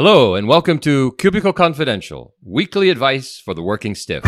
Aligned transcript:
Hello, 0.00 0.36
and 0.36 0.46
welcome 0.46 0.78
to 0.78 1.10
Cubicle 1.18 1.52
Confidential, 1.52 2.32
weekly 2.40 2.88
advice 2.88 3.40
for 3.40 3.52
the 3.52 3.64
working 3.64 3.96
stiff. 3.96 4.22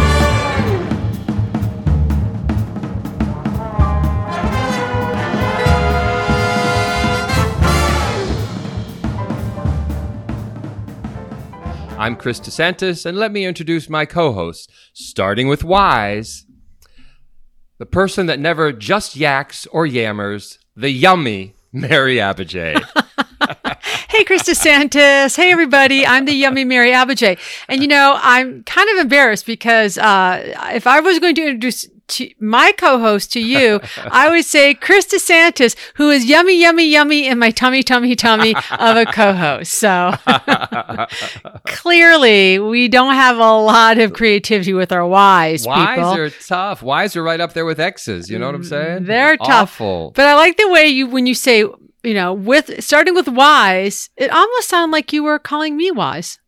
I'm 11.96 12.16
Chris 12.16 12.40
DeSantis, 12.40 13.06
and 13.06 13.16
let 13.16 13.30
me 13.30 13.44
introduce 13.44 13.88
my 13.88 14.06
co 14.06 14.32
host, 14.32 14.72
starting 14.92 15.46
with 15.46 15.62
Wise, 15.62 16.46
the 17.78 17.86
person 17.86 18.26
that 18.26 18.40
never 18.40 18.72
just 18.72 19.14
yaks 19.14 19.66
or 19.66 19.86
yammers, 19.86 20.58
the 20.74 20.90
yummy 20.90 21.54
Mary 21.72 22.16
Abbajay. 22.16 23.06
Hey, 24.20 24.24
Chris 24.24 24.42
DeSantis. 24.42 25.34
Hey, 25.34 25.50
everybody. 25.50 26.06
I'm 26.06 26.26
the 26.26 26.34
yummy 26.34 26.62
Mary 26.62 26.90
Abbajay. 26.90 27.38
And 27.68 27.80
you 27.80 27.88
know, 27.88 28.18
I'm 28.20 28.62
kind 28.64 28.90
of 28.90 28.98
embarrassed 28.98 29.46
because 29.46 29.96
uh, 29.96 30.42
if 30.74 30.86
I 30.86 31.00
was 31.00 31.18
going 31.18 31.34
to 31.36 31.40
introduce 31.40 31.88
to 32.08 32.30
my 32.38 32.72
co-host 32.76 33.32
to 33.32 33.40
you, 33.40 33.80
I 34.10 34.28
would 34.28 34.44
say 34.44 34.74
Chris 34.74 35.06
DeSantis, 35.06 35.74
who 35.94 36.10
is 36.10 36.26
yummy, 36.26 36.60
yummy, 36.60 36.86
yummy 36.86 37.28
in 37.28 37.38
my 37.38 37.50
tummy, 37.50 37.82
tummy, 37.82 38.14
tummy 38.14 38.54
of 38.72 38.98
a 38.98 39.06
co-host. 39.06 39.72
So 39.72 40.12
clearly, 41.66 42.58
we 42.58 42.88
don't 42.88 43.14
have 43.14 43.38
a 43.38 43.52
lot 43.56 43.96
of 43.96 44.12
creativity 44.12 44.74
with 44.74 44.92
our 44.92 45.06
Y's. 45.06 45.64
Y's 45.64 45.96
people. 45.96 46.10
are 46.10 46.28
tough. 46.28 46.82
Y's 46.82 47.16
are 47.16 47.22
right 47.22 47.40
up 47.40 47.54
there 47.54 47.64
with 47.64 47.80
X's. 47.80 48.28
You 48.28 48.38
know 48.38 48.44
what 48.44 48.54
I'm 48.54 48.64
saying? 48.64 49.04
They're 49.04 49.38
tough. 49.38 49.80
Awful. 49.80 50.12
But 50.14 50.26
I 50.26 50.34
like 50.34 50.58
the 50.58 50.68
way 50.68 50.88
you 50.88 51.06
when 51.06 51.26
you 51.26 51.34
say, 51.34 51.64
you 52.02 52.14
know, 52.14 52.32
with 52.32 52.82
starting 52.82 53.14
with 53.14 53.28
wise, 53.28 54.08
it 54.16 54.30
almost 54.30 54.68
sounded 54.68 54.92
like 54.92 55.12
you 55.12 55.22
were 55.22 55.38
calling 55.38 55.76
me 55.76 55.90
wise. 55.90 56.38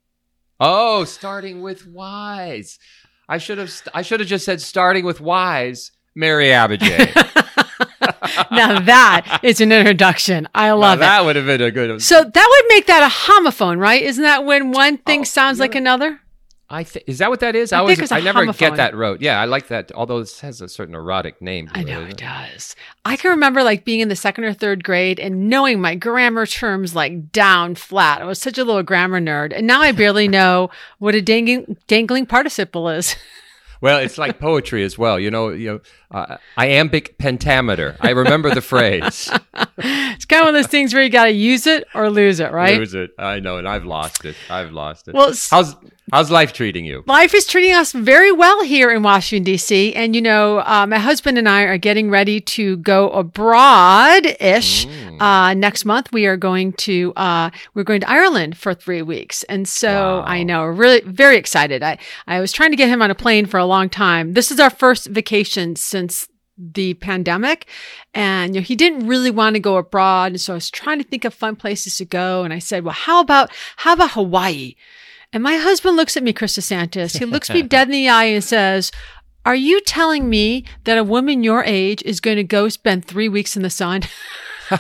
Oh, 0.61 1.05
starting 1.05 1.61
with 1.63 1.87
wise. 1.87 2.79
I 3.29 3.39
should 3.39 3.59
have. 3.59 3.71
St- 3.71 3.95
I 3.95 4.03
should 4.03 4.21
have 4.21 4.29
just 4.29 4.45
said 4.45 4.61
starting 4.61 5.05
with 5.05 5.21
wise, 5.21 5.91
Mary 6.15 6.47
Abbajay. 6.49 7.15
now 8.51 8.81
that 8.81 9.41
is 9.43 9.61
an 9.61 9.71
introduction. 9.73 10.49
I 10.55 10.69
Now 10.69 10.77
love 10.79 10.99
it. 10.99 11.01
that 11.01 11.25
would 11.25 11.37
have 11.37 11.47
been 11.47 11.61
a 11.61 11.71
good. 11.71 12.03
So 12.03 12.23
that 12.25 12.49
would 12.63 12.75
make 12.75 12.87
that 12.87 13.03
a 13.03 13.31
homophone, 13.33 13.79
right? 13.79 14.03
Isn't 14.03 14.23
that 14.25 14.45
when 14.45 14.73
one 14.73 14.99
thing 14.99 15.21
Oh, 15.21 15.25
sounds 15.25 15.61
like 15.61 15.75
another? 15.75 16.21
I 16.73 16.85
th- 16.85 17.05
is 17.07 17.19
that 17.19 17.29
what 17.29 17.41
that 17.41 17.55
is? 17.55 17.73
I 17.73 17.83
I, 17.83 17.87
think 17.87 18.01
was. 18.01 18.05
it's 18.05 18.13
a 18.13 18.15
I 18.15 18.21
never 18.21 18.47
homophone. 18.47 18.59
get 18.59 18.77
that 18.77 18.95
rote. 18.97 19.21
Yeah, 19.21 19.39
I 19.39 19.45
like 19.45 19.69
that. 19.69 19.93
Although 19.95 20.21
this 20.21 20.41
has 20.41 20.61
a 20.63 20.69
certain 20.69 20.95
erotic 20.95 21.43
name. 21.43 21.69
I 21.73 21.83
know 21.85 21.99
isn't 22.01 22.13
it 22.13 22.17
does. 22.17 22.75
I 23.05 23.17
can 23.17 23.31
remember 23.31 23.63
like 23.63 23.85
being 23.85 24.01
in 24.01 24.09
the 24.09 24.17
second 24.17 24.45
or 24.45 24.55
third 24.55 24.83
grade 24.83 25.21
and 25.21 25.51
knowing 25.51 25.81
my 25.83 25.95
grammar 25.95 26.47
terms 26.47 26.95
like 26.95 27.31
down 27.31 27.75
flat. 27.75 28.23
I 28.23 28.25
was 28.25 28.41
such 28.41 28.57
a 28.57 28.65
little 28.65 28.83
grammar 28.83 29.21
nerd, 29.21 29.53
and 29.55 29.67
now 29.67 29.83
I 29.83 29.93
barely 29.93 30.29
know 30.39 30.71
what 30.99 31.15
a 31.15 31.21
dangling, 31.21 31.77
dangling 31.89 32.25
participle 32.25 32.89
is. 32.89 33.17
Well, 33.83 33.99
it's 33.99 34.17
like 34.17 34.39
poetry 34.41 34.83
as 34.85 34.97
well. 34.97 35.21
You 35.21 35.31
know, 35.31 35.51
you 35.51 35.73
know, 35.73 35.81
uh, 36.17 36.39
iambic 36.57 37.19
pentameter. 37.19 37.97
I 38.01 38.11
remember 38.11 38.55
the 38.55 38.63
phrase. 38.63 39.31
It's 39.85 40.27
kind 40.27 40.43
of 40.43 40.47
one 40.47 40.55
of 40.55 40.63
those 40.63 40.71
things 40.71 40.95
where 40.95 41.03
you 41.03 41.09
got 41.09 41.25
to 41.25 41.31
use 41.33 41.67
it 41.67 41.85
or 41.95 42.09
lose 42.09 42.39
it, 42.39 42.53
right? 42.53 42.79
Lose 42.79 42.95
it. 42.95 43.11
I 43.19 43.41
know, 43.41 43.57
and 43.57 43.67
I've 43.67 43.85
lost 43.85 44.25
it. 44.25 44.37
I've 44.49 44.71
lost 44.71 45.09
it. 45.09 45.15
Well, 45.15 45.33
how's 45.51 45.75
how's 46.11 46.31
life 46.31 46.53
treating 46.53 46.85
you? 46.85 47.05
Life 47.07 47.35
is 47.35 47.47
treating 47.47 47.75
us 47.75 47.93
very 47.93 48.33
well 48.33 48.63
here 48.63 48.91
in 48.91 49.03
Washington, 49.03 49.45
D.C. 49.45 49.95
And, 49.95 50.15
you 50.15 50.23
know, 50.23 50.61
uh, 50.61 50.87
my 50.89 50.99
husband 50.99 51.39
and 51.39 51.49
I 51.49 51.63
are 51.63 51.79
getting 51.79 52.11
ready 52.11 52.41
to 52.41 52.77
go 52.79 53.11
abroad 53.11 54.37
ish. 54.41 54.87
Uh, 55.21 55.55
next 55.55 55.85
month, 55.85 56.13
we 56.13 56.27
are 56.27 56.37
going 56.37 56.73
to, 56.75 57.13
uh, 57.17 57.51
we're 57.75 57.85
going 57.85 58.01
to 58.01 58.11
Ireland 58.11 58.57
for 58.57 58.75
three 58.75 59.03
weeks. 59.03 59.43
And 59.45 59.69
so 59.69 59.93
Wow. 60.19 60.25
I 60.27 60.43
know, 60.43 60.65
really 60.65 61.01
very 61.03 61.37
excited. 61.37 61.83
I, 61.83 61.99
I 62.27 62.41
was 62.41 62.51
trying 62.53 62.71
to 62.71 62.77
get 62.77 62.89
him 62.89 63.03
on 63.03 63.11
a 63.11 63.15
plane 63.15 63.47
for 63.47 63.59
a 63.59 63.65
long 63.67 63.89
time. 63.89 64.33
This 64.33 64.51
is 64.51 64.59
our 64.59 64.71
first 64.71 65.07
vacation 65.09 65.77
since 65.77 66.29
the 66.59 66.95
pandemic 66.95 67.67
and 68.15 68.55
you 68.55 68.61
know, 68.61 68.65
he 68.65 68.77
didn't 68.77 69.07
really 69.09 69.31
want 69.31 69.55
to 69.55 69.61
go 69.61 69.79
abroad 69.79 70.33
and 70.33 70.41
so 70.41 70.53
i 70.53 70.55
was 70.55 70.71
trying 70.71 70.99
to 70.99 71.05
think 71.05 71.25
of 71.25 71.33
fun 71.33 71.57
places 71.57 71.97
to 71.97 72.05
go 72.05 72.45
and 72.45 72.53
i 72.53 72.59
said 72.59 72.85
well 72.85 72.93
how 72.93 73.21
about 73.21 73.51
how 73.79 73.95
about 73.95 74.11
hawaii 74.11 74.75
and 75.33 75.43
my 75.43 75.57
husband 75.57 75.97
looks 75.97 76.17
at 76.17 76.23
me, 76.23 76.33
Chris 76.33 76.57
DeSantis. 76.57 77.19
He 77.19 77.25
looks 77.25 77.51
me 77.51 77.63
dead 77.75 77.89
in 77.89 77.93
the 77.93 78.09
eye 78.09 78.25
and 78.25 78.45
says, 78.45 78.93
Are 79.45 79.55
you 79.55 79.81
telling 79.81 80.29
me 80.29 80.65
that 80.85 80.99
a 80.99 81.05
woman 81.05 81.43
your 81.43 81.65
age 81.65 82.03
is 82.05 82.21
going 82.21 82.37
to 82.37 82.45
go 82.45 82.69
spend 82.69 83.05
three 83.05 83.29
weeks 83.29 83.57
in 83.57 83.63
the 83.63 83.71
sun? 83.71 84.03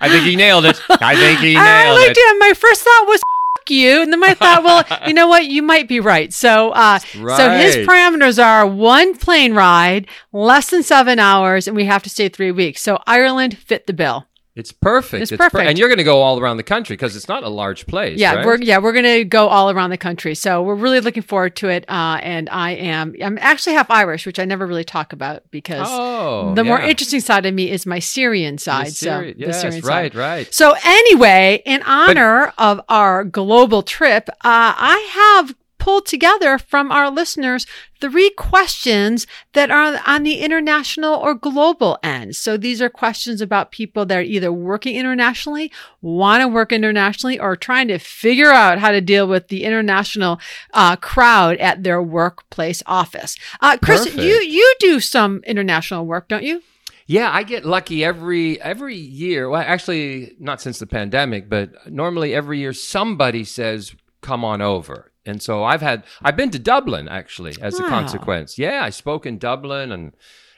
I 0.00 0.08
think 0.08 0.24
he 0.24 0.36
nailed 0.36 0.64
it. 0.64 0.80
I 0.88 1.16
think 1.16 1.40
he 1.40 1.56
I 1.58 1.84
nailed 1.84 1.98
looked 1.98 2.16
it. 2.16 2.18
at 2.18 2.32
him. 2.32 2.38
My 2.38 2.52
first 2.54 2.82
thought 2.82 3.04
was, 3.06 3.20
F 3.68 3.70
you. 3.70 4.02
And 4.02 4.12
then 4.12 4.22
I 4.22 4.34
thought, 4.34 4.62
well, 4.64 4.84
you 5.06 5.14
know 5.14 5.28
what? 5.28 5.46
You 5.46 5.62
might 5.62 5.88
be 5.88 6.00
right. 6.00 6.32
So, 6.32 6.70
uh, 6.70 6.98
so 6.98 7.50
his 7.50 7.76
parameters 7.76 8.42
are 8.42 8.66
one 8.66 9.16
plane 9.16 9.54
ride, 9.54 10.06
less 10.32 10.70
than 10.70 10.82
seven 10.82 11.18
hours, 11.18 11.66
and 11.66 11.76
we 11.76 11.84
have 11.84 12.02
to 12.04 12.10
stay 12.10 12.28
three 12.28 12.52
weeks. 12.52 12.82
So 12.82 12.98
Ireland 13.06 13.58
fit 13.58 13.86
the 13.86 13.92
bill. 13.92 14.26
It's 14.58 14.72
perfect. 14.72 15.22
It's 15.22 15.30
per- 15.30 15.36
perfect. 15.50 15.68
and 15.68 15.78
you're 15.78 15.88
going 15.88 15.98
to 15.98 16.04
go 16.04 16.20
all 16.22 16.38
around 16.40 16.56
the 16.56 16.62
country 16.62 16.94
because 16.94 17.14
it's 17.16 17.28
not 17.28 17.42
a 17.44 17.48
large 17.48 17.86
place. 17.86 18.18
Yeah, 18.18 18.34
right? 18.34 18.46
we're 18.46 18.58
yeah 18.60 18.78
we're 18.78 18.92
gonna 18.92 19.24
go 19.24 19.48
all 19.48 19.70
around 19.70 19.90
the 19.90 19.98
country. 19.98 20.34
So 20.34 20.62
we're 20.62 20.74
really 20.74 21.00
looking 21.00 21.22
forward 21.22 21.56
to 21.56 21.68
it. 21.68 21.84
Uh, 21.88 22.18
and 22.22 22.48
I 22.50 22.72
am 22.72 23.14
I'm 23.22 23.38
actually 23.40 23.74
half 23.74 23.90
Irish, 23.90 24.26
which 24.26 24.38
I 24.38 24.44
never 24.44 24.66
really 24.66 24.84
talk 24.84 25.12
about 25.12 25.42
because 25.50 25.86
Oh, 25.88 26.54
the 26.54 26.64
more 26.64 26.80
interesting 26.80 27.20
side 27.20 27.46
of 27.46 27.54
me 27.54 27.70
is 27.70 27.86
my 27.86 27.98
Syrian 27.98 28.58
side. 28.58 28.88
Syri- 28.88 28.94
so 28.98 29.20
yes, 29.36 29.46
the 29.46 29.52
Syrian 29.70 29.84
right, 29.84 30.12
side. 30.12 30.14
right. 30.18 30.54
So 30.54 30.74
anyway, 30.84 31.62
in 31.64 31.82
honor 31.82 32.52
of 32.58 32.80
our 32.88 33.24
global 33.24 33.82
trip, 33.82 34.28
uh, 34.28 34.34
I 34.44 35.08
have 35.12 35.54
pulled 35.78 36.06
together 36.06 36.58
from 36.58 36.90
our 36.90 37.10
listeners 37.10 37.66
three 38.00 38.30
questions 38.30 39.26
that 39.52 39.70
are 39.70 40.00
on 40.06 40.22
the 40.22 40.38
international 40.38 41.14
or 41.14 41.34
global 41.34 41.98
end. 42.02 42.36
So 42.36 42.56
these 42.56 42.80
are 42.80 42.88
questions 42.88 43.40
about 43.40 43.72
people 43.72 44.06
that 44.06 44.18
are 44.18 44.22
either 44.22 44.52
working 44.52 44.96
internationally, 44.96 45.72
want 46.00 46.42
to 46.42 46.48
work 46.48 46.72
internationally, 46.72 47.38
or 47.38 47.56
trying 47.56 47.88
to 47.88 47.98
figure 47.98 48.50
out 48.50 48.78
how 48.78 48.92
to 48.92 49.00
deal 49.00 49.26
with 49.26 49.48
the 49.48 49.64
international 49.64 50.40
uh, 50.72 50.96
crowd 50.96 51.56
at 51.58 51.82
their 51.82 52.02
workplace 52.02 52.82
office. 52.86 53.36
Uh, 53.60 53.76
Chris, 53.82 54.04
Perfect. 54.04 54.22
you 54.22 54.34
you 54.34 54.74
do 54.80 55.00
some 55.00 55.42
international 55.46 56.06
work, 56.06 56.28
don't 56.28 56.44
you? 56.44 56.62
Yeah, 57.06 57.30
I 57.32 57.42
get 57.42 57.64
lucky 57.64 58.04
every 58.04 58.60
every 58.60 58.94
year. 58.94 59.48
Well, 59.48 59.62
actually, 59.66 60.36
not 60.38 60.60
since 60.60 60.78
the 60.78 60.86
pandemic, 60.86 61.48
but 61.48 61.90
normally 61.90 62.34
every 62.34 62.58
year 62.58 62.74
somebody 62.74 63.44
says, 63.44 63.94
"Come 64.20 64.44
on 64.44 64.60
over." 64.60 65.10
And 65.28 65.42
so 65.42 65.62
I've 65.64 65.82
had 65.82 66.04
I've 66.22 66.36
been 66.36 66.50
to 66.50 66.58
Dublin 66.58 67.08
actually 67.08 67.54
as 67.60 67.78
a 67.78 67.84
consequence. 67.84 68.58
Yeah, 68.58 68.80
I 68.82 68.90
spoke 68.90 69.26
in 69.26 69.38
Dublin, 69.38 69.92
and 69.92 70.12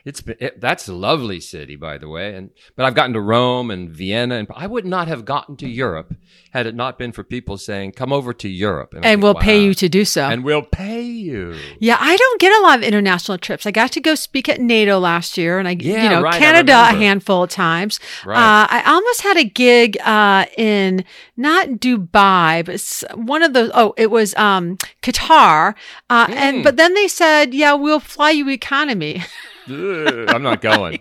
it's 0.04 0.20
been, 0.22 0.36
it, 0.40 0.60
that's 0.60 0.88
a 0.88 0.94
lovely 0.94 1.40
city, 1.40 1.76
by 1.76 1.98
the 1.98 2.08
way. 2.08 2.34
And 2.34 2.50
but 2.76 2.86
I've 2.86 2.94
gotten 2.94 3.12
to 3.14 3.20
Rome 3.20 3.70
and 3.70 3.90
Vienna, 3.90 4.36
and 4.36 4.48
I 4.54 4.66
would 4.66 4.86
not 4.86 5.08
have 5.08 5.24
gotten 5.24 5.56
to 5.58 5.68
Europe 5.68 6.14
had 6.52 6.66
it 6.66 6.74
not 6.74 6.98
been 6.98 7.12
for 7.12 7.22
people 7.24 7.58
saying, 7.58 7.92
"Come 7.92 8.12
over 8.12 8.32
to 8.34 8.48
Europe," 8.48 8.90
I 8.94 8.96
And 8.96 9.04
think, 9.04 9.22
we'll 9.22 9.34
pay 9.34 9.62
you 9.62 9.74
to 9.74 9.88
do 9.88 10.04
so. 10.04 10.22
and 10.28 10.42
we'll 10.44 10.62
pay 10.62 11.02
you. 11.02 11.54
Yeah, 11.78 11.96
I 12.00 12.16
don't 12.16 12.40
get 12.40 12.52
a 12.52 12.62
lot 12.62 12.78
of 12.78 12.84
international 12.84 13.38
trips. 13.38 13.66
I 13.66 13.70
got 13.70 13.92
to 13.92 14.00
go 14.00 14.14
speak 14.14 14.48
at 14.48 14.60
NATO 14.60 14.98
last 14.98 15.36
year, 15.38 15.58
and 15.58 15.68
I, 15.68 15.72
Yeah, 15.78 16.02
you 16.04 16.08
know, 16.08 16.22
right, 16.22 16.34
Canada 16.38 16.72
a 16.72 16.94
handful 16.96 17.44
of 17.44 17.50
times. 17.50 18.00
Right. 18.24 18.36
Uh, 18.36 18.66
I 18.70 18.82
almost 18.86 19.22
had 19.22 19.36
a 19.36 19.44
gig 19.44 19.96
uh, 20.04 20.46
in 20.56 21.04
not 21.36 21.68
Dubai, 21.80 22.64
but 22.64 23.16
one 23.18 23.42
of 23.42 23.52
those. 23.52 23.70
Oh, 23.74 23.94
it 23.96 24.10
was 24.10 24.34
um, 24.36 24.76
Qatar, 25.02 25.74
uh, 26.08 26.26
Mm. 26.26 26.34
and 26.34 26.64
but 26.64 26.76
then 26.76 26.94
they 26.94 27.08
said, 27.08 27.54
"Yeah, 27.54 27.74
we'll 27.74 28.00
fly 28.00 28.30
you 28.30 28.48
economy." 28.48 29.22
I'm 29.70 30.42
not 30.42 30.60
going. 30.70 31.00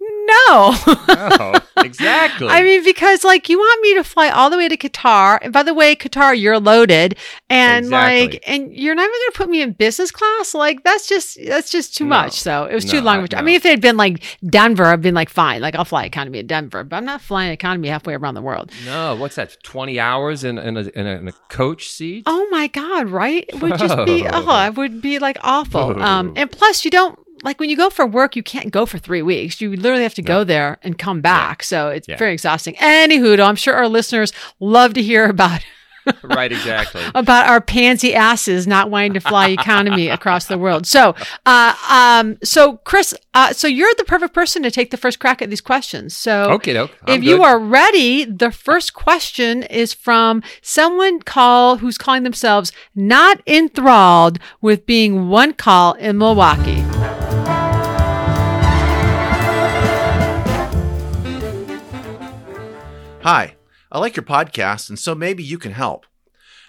no. 0.00 0.74
no, 1.08 1.54
exactly. 1.84 2.48
I 2.48 2.62
mean, 2.62 2.84
because 2.84 3.24
like 3.24 3.48
you 3.48 3.58
want 3.58 3.82
me 3.82 3.94
to 3.94 4.04
fly 4.04 4.28
all 4.28 4.48
the 4.50 4.56
way 4.56 4.68
to 4.68 4.76
Qatar, 4.76 5.38
and 5.42 5.52
by 5.52 5.62
the 5.62 5.74
way, 5.74 5.94
Qatar, 5.96 6.38
you're 6.38 6.58
loaded, 6.60 7.16
and 7.48 7.86
Exactly. 7.86 8.20
like, 8.30 8.44
and 8.46 8.72
you're 8.74 8.94
not 8.94 9.02
even 9.02 9.10
going 9.12 9.32
to 9.32 9.36
put 9.38 9.50
me 9.50 9.62
in 9.62 9.72
business 9.72 10.10
class. 10.10 10.54
Like 10.54 10.82
that's 10.84 11.08
just 11.08 11.38
that's 11.46 11.70
just 11.70 11.96
too 11.96 12.04
No. 12.04 12.10
much. 12.10 12.40
So 12.40 12.64
it 12.64 12.74
was 12.74 12.84
too 12.84 13.00
long. 13.00 13.26
I- 13.34 13.38
I 13.38 13.42
mean, 13.42 13.54
if 13.56 13.64
it 13.66 13.70
had 13.70 13.80
been 13.80 13.96
like 13.96 14.22
Denver, 14.48 14.84
I'd 14.86 15.02
been 15.02 15.14
like, 15.14 15.28
fine, 15.28 15.60
like 15.62 15.74
I'll 15.74 15.84
fly 15.84 16.04
economy 16.04 16.38
in 16.40 16.46
Denver, 16.46 16.84
but 16.84 16.96
I'm 16.96 17.04
not 17.04 17.20
flying 17.20 17.52
economy 17.52 17.88
halfway 17.88 18.14
around 18.14 18.34
the 18.34 18.42
world. 18.42 18.70
No, 18.86 19.14
what's 19.16 19.36
that? 19.36 19.56
Twenty 19.62 19.98
hours 20.00 20.44
in 20.44 20.58
in 20.58 20.76
a, 20.76 20.80
in 20.94 21.06
a, 21.06 21.10
in 21.16 21.28
a 21.28 21.32
coach 21.48 21.88
seat? 21.90 22.22
Oh 22.26 22.46
my 22.50 22.66
god, 22.68 23.08
right? 23.08 23.44
It 23.48 23.60
would 23.60 23.78
just 23.78 23.96
be 24.06 24.26
oh, 24.32 24.66
it 24.66 24.74
would 24.76 25.02
be 25.02 25.18
like 25.18 25.38
awful. 25.42 26.00
Um, 26.02 26.32
and 26.36 26.50
plus 26.50 26.84
you 26.84 26.90
don't 26.90 27.18
like 27.42 27.58
when 27.60 27.70
you 27.70 27.76
go 27.76 27.90
for 27.90 28.06
work, 28.06 28.36
you 28.36 28.42
can't 28.42 28.70
go 28.70 28.86
for 28.86 28.98
three 28.98 29.22
weeks. 29.22 29.60
You 29.60 29.70
literally 29.76 30.02
have 30.02 30.14
to 30.14 30.22
go 30.22 30.44
there 30.44 30.78
and 30.82 30.98
come 30.98 31.20
back. 31.20 31.62
So 31.62 31.88
it's 31.88 32.08
Yeah. 32.08 32.16
very 32.16 32.32
exhausting. 32.32 32.76
Any 32.78 33.18
hoodle, 33.18 33.46
I'm 33.46 33.56
sure 33.56 33.74
our 33.74 33.88
listeners 33.88 34.32
love 34.60 34.94
to 34.94 35.02
hear 35.02 35.24
about 35.28 35.60
right, 36.22 36.50
exactly. 36.50 37.02
about 37.14 37.46
our 37.46 37.60
pansy 37.60 38.14
asses 38.14 38.66
not 38.66 38.90
wanting 38.90 39.12
to 39.12 39.20
fly 39.20 39.48
economy 39.48 40.08
across 40.18 40.46
the 40.46 40.56
world. 40.56 40.86
So, 40.86 41.14
uh, 41.44 41.74
um, 41.90 42.38
so 42.42 42.78
Chris, 42.78 43.14
uh, 43.34 43.52
so 43.52 43.68
you're 43.68 43.92
the 43.98 44.04
perfect 44.04 44.32
person 44.34 44.62
to 44.62 44.70
take 44.70 44.90
the 44.90 44.96
first 44.96 45.18
crack 45.20 45.42
at 45.42 45.50
these 45.50 45.60
questions. 45.60 46.16
So, 46.16 46.52
Okay, 46.52 46.72
doke. 46.72 46.90
If 47.06 47.22
you 47.22 47.42
are 47.44 47.58
ready, 47.58 48.24
the 48.24 48.50
first 48.50 48.94
question 48.94 49.62
is 49.64 49.92
from 49.92 50.42
someone 50.62 51.20
call 51.20 51.76
who's 51.76 51.98
calling 51.98 52.22
themselves 52.22 52.72
not 52.94 53.40
enthralled 53.46 54.38
with 54.62 54.86
being 54.86 55.28
one 55.28 55.52
call 55.52 55.92
in 55.94 56.16
Milwaukee. 56.18 56.79
Hi, 63.22 63.56
I 63.92 63.98
like 63.98 64.16
your 64.16 64.24
podcast, 64.24 64.88
and 64.88 64.98
so 64.98 65.14
maybe 65.14 65.42
you 65.42 65.58
can 65.58 65.72
help. 65.72 66.06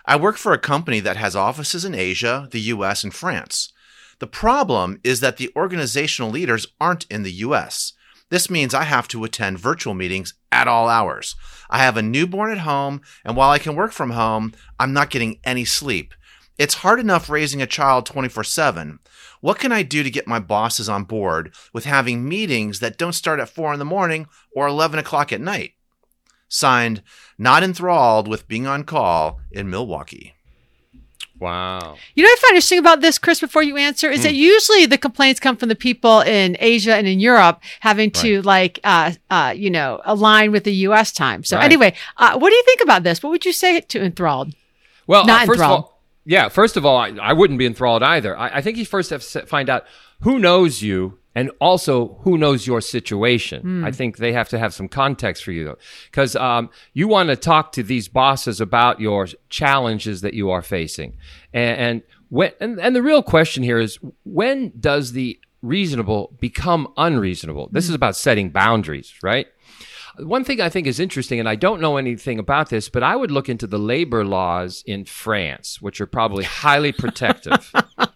I 0.06 0.18
work 0.18 0.36
for 0.36 0.52
a 0.52 0.60
company 0.60 1.00
that 1.00 1.16
has 1.16 1.34
offices 1.34 1.86
in 1.86 1.96
Asia, 1.96 2.50
the 2.52 2.60
US, 2.60 3.06
and 3.06 3.14
France. 3.14 3.72
The 4.20 4.28
problem 4.28 5.00
is 5.02 5.22
that 5.22 5.38
the 5.38 5.50
organizational 5.56 6.30
leaders 6.30 6.68
aren't 6.82 7.06
in 7.06 7.24
the 7.24 7.32
US. 7.32 7.94
This 8.30 8.50
means 8.50 8.74
I 8.74 8.84
have 8.84 9.08
to 9.10 9.24
attend 9.24 9.60
virtual 9.60 9.94
meetings 9.94 10.34
at 10.52 10.68
all 10.68 10.90
hours. 10.90 11.38
I 11.70 11.78
have 11.78 11.96
a 11.96 12.02
newborn 12.02 12.52
at 12.52 12.58
home, 12.58 13.02
and 13.24 13.38
while 13.38 13.52
I 13.52 13.58
can 13.58 13.78
work 13.78 13.94
from 13.94 14.10
home, 14.10 14.52
I'm 14.78 14.92
not 14.92 15.10
getting 15.10 15.40
any 15.46 15.64
sleep. 15.64 16.14
It's 16.58 16.84
hard 16.84 17.00
enough 17.00 17.30
raising 17.30 17.62
a 17.62 17.66
child 17.66 18.06
24 18.08 18.44
7. 18.44 19.00
What 19.40 19.58
can 19.58 19.72
I 19.72 19.84
do 19.84 20.04
to 20.04 20.12
get 20.12 20.28
my 20.28 20.40
bosses 20.40 20.90
on 20.90 21.06
board 21.06 21.56
with 21.72 21.86
having 21.86 22.28
meetings 22.28 22.82
that 22.82 22.98
don't 22.98 23.14
start 23.14 23.40
at 23.40 23.48
4 23.48 23.72
in 23.72 23.80
the 23.80 23.86
morning 23.86 24.28
or 24.54 24.68
11 24.68 25.00
o'clock 25.00 25.32
at 25.32 25.40
night? 25.40 25.76
Signed, 26.54 27.02
not 27.38 27.64
enthralled 27.64 28.28
with 28.28 28.46
being 28.46 28.68
on 28.68 28.84
call 28.84 29.40
in 29.54 29.70
Milwaukee. 29.70 30.36
Wow. 31.40 31.96
You 32.14 32.24
know 32.24 32.28
what 32.30 32.40
I 32.40 32.42
find 32.42 32.52
interesting 32.52 32.78
about 32.78 33.00
this, 33.00 33.18
Chris, 33.18 33.40
before 33.40 33.64
you 33.64 33.78
answer, 33.78 34.12
is 34.12 34.24
that 34.24 34.36
usually 34.36 34.86
the 34.86 34.98
complaints 34.98 35.40
come 35.40 35.56
from 35.56 35.70
the 35.70 35.76
people 35.76 36.20
in 36.20 36.58
Asia 36.60 36.94
and 36.94 37.08
in 37.08 37.22
Europe 37.22 37.62
having 37.80 38.12
to 38.12 38.42
like, 38.44 38.80
uh, 38.84 39.14
uh, 39.32 39.54
you 39.56 39.70
know, 39.72 40.02
align 40.04 40.52
with 40.52 40.66
the 40.66 40.74
U.S. 40.88 41.14
time. 41.14 41.44
So 41.46 41.56
Right. 41.56 41.64
anyway, 41.64 41.96
uh, 42.18 42.38
what 42.38 42.50
do 42.50 42.56
you 42.56 42.64
think 42.64 42.82
about 42.82 43.04
this? 43.04 43.24
What 43.24 43.30
would 43.30 43.46
you 43.46 43.54
say 43.54 43.80
to 43.80 44.04
enthralled? 44.04 44.54
Well, 45.08 45.26
Not 45.26 45.44
uh, 45.44 45.46
first 45.48 45.62
enthralled. 45.62 45.80
of 45.80 45.86
all, 45.86 46.02
yeah. 46.26 46.50
First 46.50 46.76
of 46.78 46.86
all, 46.86 46.98
I, 46.98 47.10
I 47.20 47.34
wouldn't 47.34 47.58
be 47.58 47.66
enthralled 47.66 48.04
either. 48.04 48.38
I, 48.38 48.58
I 48.58 48.62
think 48.62 48.78
you 48.78 48.86
first 48.86 49.10
have 49.10 49.26
to 49.30 49.46
find 49.48 49.70
out 49.70 49.86
who 50.20 50.38
knows 50.38 50.84
you 50.84 51.18
and 51.36 51.52
also 51.60 52.20
who 52.22 52.38
knows 52.38 52.68
your 52.68 52.82
situation. 52.82 53.62
Hmm. 53.62 53.86
I 53.86 53.92
think 53.92 54.18
they 54.18 54.34
have 54.34 54.50
to 54.50 54.60
have 54.60 54.74
some 54.74 54.88
context 54.88 55.44
for 55.44 55.52
you, 55.52 55.66
though, 55.66 55.78
because 56.06 56.36
um, 56.36 56.70
you 56.94 57.08
want 57.08 57.30
to 57.30 57.36
talk 57.36 57.72
to 57.74 57.84
these 57.84 58.08
bosses 58.08 58.60
about 58.60 59.00
your 59.00 59.28
challenges 59.50 60.22
that 60.22 60.34
you 60.34 60.50
are 60.50 60.62
facing, 60.62 61.18
and, 61.54 61.80
and 61.80 62.02
when 62.30 62.52
and, 62.60 62.80
and 62.80 62.96
the 62.96 63.02
real 63.02 63.24
question 63.24 63.64
here 63.64 63.80
is 63.80 64.00
when 64.24 64.74
does 64.80 65.14
the 65.14 65.40
reasonable 65.62 66.36
become 66.40 66.92
unreasonable? 66.98 67.70
This 67.72 67.88
is 67.88 67.96
about 67.96 68.16
setting 68.16 68.50
boundaries, 68.50 69.14
right? 69.22 69.48
One 70.18 70.44
thing 70.44 70.60
I 70.60 70.70
think 70.70 70.88
is 70.88 71.00
interesting, 71.00 71.40
and 71.40 71.48
I 71.48 71.56
don't 71.56 71.80
know 71.82 71.98
anything 71.98 72.38
about 72.38 72.70
this, 72.70 72.90
but 72.90 73.04
I 73.04 73.16
would 73.16 73.32
look 73.32 73.48
into 73.50 73.68
the 73.68 73.80
labor 73.80 74.26
laws 74.26 74.84
in 74.86 75.06
France, 75.06 75.82
which 75.82 76.02
are 76.02 76.06
probably 76.06 76.44
highly 76.44 76.92
protective, 77.04 77.72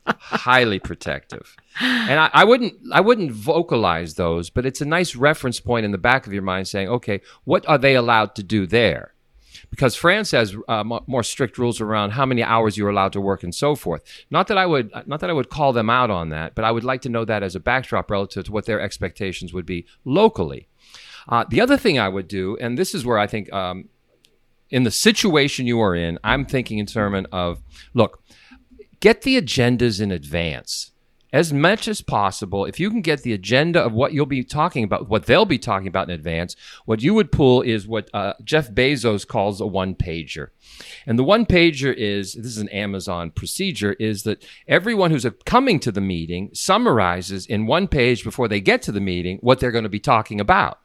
highly 0.08 0.80
protective. 0.80 1.56
And 1.80 2.20
I, 2.20 2.30
I 2.34 2.44
wouldn't, 2.44 2.74
I 2.92 3.02
wouldn't 3.02 3.32
vocalize 3.32 4.16
those, 4.16 4.50
but 4.50 4.66
it's 4.66 4.82
a 4.82 4.86
nice 4.86 5.16
reference 5.16 5.60
point 5.60 5.86
in 5.86 5.92
the 5.92 5.98
back 5.98 6.28
of 6.28 6.34
your 6.34 6.42
mind, 6.42 6.68
saying, 6.68 6.90
okay, 6.90 7.22
what 7.46 7.68
are 7.68 7.78
they 7.78 7.96
allowed 7.96 8.36
to 8.36 8.44
do 8.44 8.66
there? 8.66 9.14
Because 9.70 9.96
France 9.96 10.32
has 10.32 10.56
uh, 10.68 10.84
mo- 10.84 11.04
more 11.08 11.24
strict 11.24 11.58
rules 11.58 11.82
around 11.82 12.12
how 12.12 12.26
many 12.26 12.44
hours 12.44 12.78
you're 12.78 12.90
allowed 12.90 13.14
to 13.14 13.22
work 13.22 13.44
and 13.44 13.54
so 13.54 13.76
forth. 13.76 14.04
Not 14.30 14.48
that 14.48 14.58
I 14.58 14.66
would, 14.66 14.92
not 15.06 15.22
that 15.22 15.30
I 15.30 15.34
would 15.34 15.50
call 15.50 15.74
them 15.74 15.90
out 15.90 16.10
on 16.10 16.30
that, 16.30 16.56
but 16.56 16.66
I 16.66 16.72
would 16.72 16.84
like 16.84 17.02
to 17.02 17.10
know 17.10 17.26
that 17.26 17.44
as 17.44 17.56
a 17.56 17.60
backdrop 17.60 18.12
relative 18.12 18.46
to 18.46 18.52
what 18.52 18.66
their 18.66 18.80
expectations 18.80 19.54
would 19.54 19.66
be 19.66 19.86
locally. 20.04 20.68
Uh, 21.28 21.46
the 21.50 21.62
other 21.62 21.78
thing 21.78 22.00
I 22.00 22.10
would 22.10 22.28
do, 22.28 22.58
and 22.60 22.78
this 22.78 22.94
is 22.94 23.06
where 23.06 23.18
I 23.18 23.28
think, 23.28 23.52
um, 23.52 23.90
in 24.70 24.84
the 24.84 24.92
situation 24.92 25.68
you 25.68 25.80
are 25.82 25.96
in, 25.96 26.20
I'm 26.24 26.46
thinking 26.46 26.80
in 26.80 26.86
terms 26.86 27.28
of 27.32 27.62
look, 27.94 28.24
get 29.00 29.22
the 29.22 29.40
agendas 29.40 30.02
in 30.02 30.12
advance 30.12 30.92
as 31.36 31.52
much 31.52 31.90
as 31.90 32.00
possible. 32.00 32.64
If 32.64 32.80
you 32.80 32.90
can 32.90 33.02
get 33.02 33.24
the 33.24 33.34
agenda 33.34 33.82
of 33.82 33.92
what 33.92 34.14
you'll 34.14 34.26
be 34.26 34.42
talking 34.42 34.86
about, 34.86 35.10
what 35.10 35.26
they'll 35.26 35.44
be 35.44 35.60
talking 35.60 35.90
about 35.90 36.10
in 36.10 36.16
advance, 36.16 36.56
what 36.86 37.04
you 37.04 37.14
would 37.14 37.30
pull 37.30 37.62
is 37.62 37.86
what 37.86 38.10
uh, 38.14 38.36
Jeff 38.46 38.72
Bezos 38.72 39.28
calls 39.28 39.60
a 39.60 39.68
one 39.68 39.96
pager. 39.96 40.48
And 41.06 41.20
the 41.20 41.26
one 41.26 41.46
pager 41.46 41.94
is 41.94 42.36
this 42.36 42.46
is 42.46 42.58
an 42.58 42.70
Amazon 42.70 43.32
procedure 43.32 43.94
is 44.00 44.24
that 44.24 44.46
everyone 44.66 45.12
who's 45.12 45.26
coming 45.46 45.78
to 45.82 45.92
the 45.92 46.00
meeting 46.00 46.52
summarizes 46.54 47.46
in 47.46 47.66
one 47.66 47.90
page 47.90 48.24
before 48.24 48.48
they 48.48 48.62
get 48.62 48.82
to 48.84 48.94
the 48.94 49.02
meeting 49.02 49.38
what 49.42 49.60
they're 49.60 49.72
going 49.72 49.84
to 49.84 49.90
be 49.90 50.00
talking 50.00 50.40
about. 50.40 50.80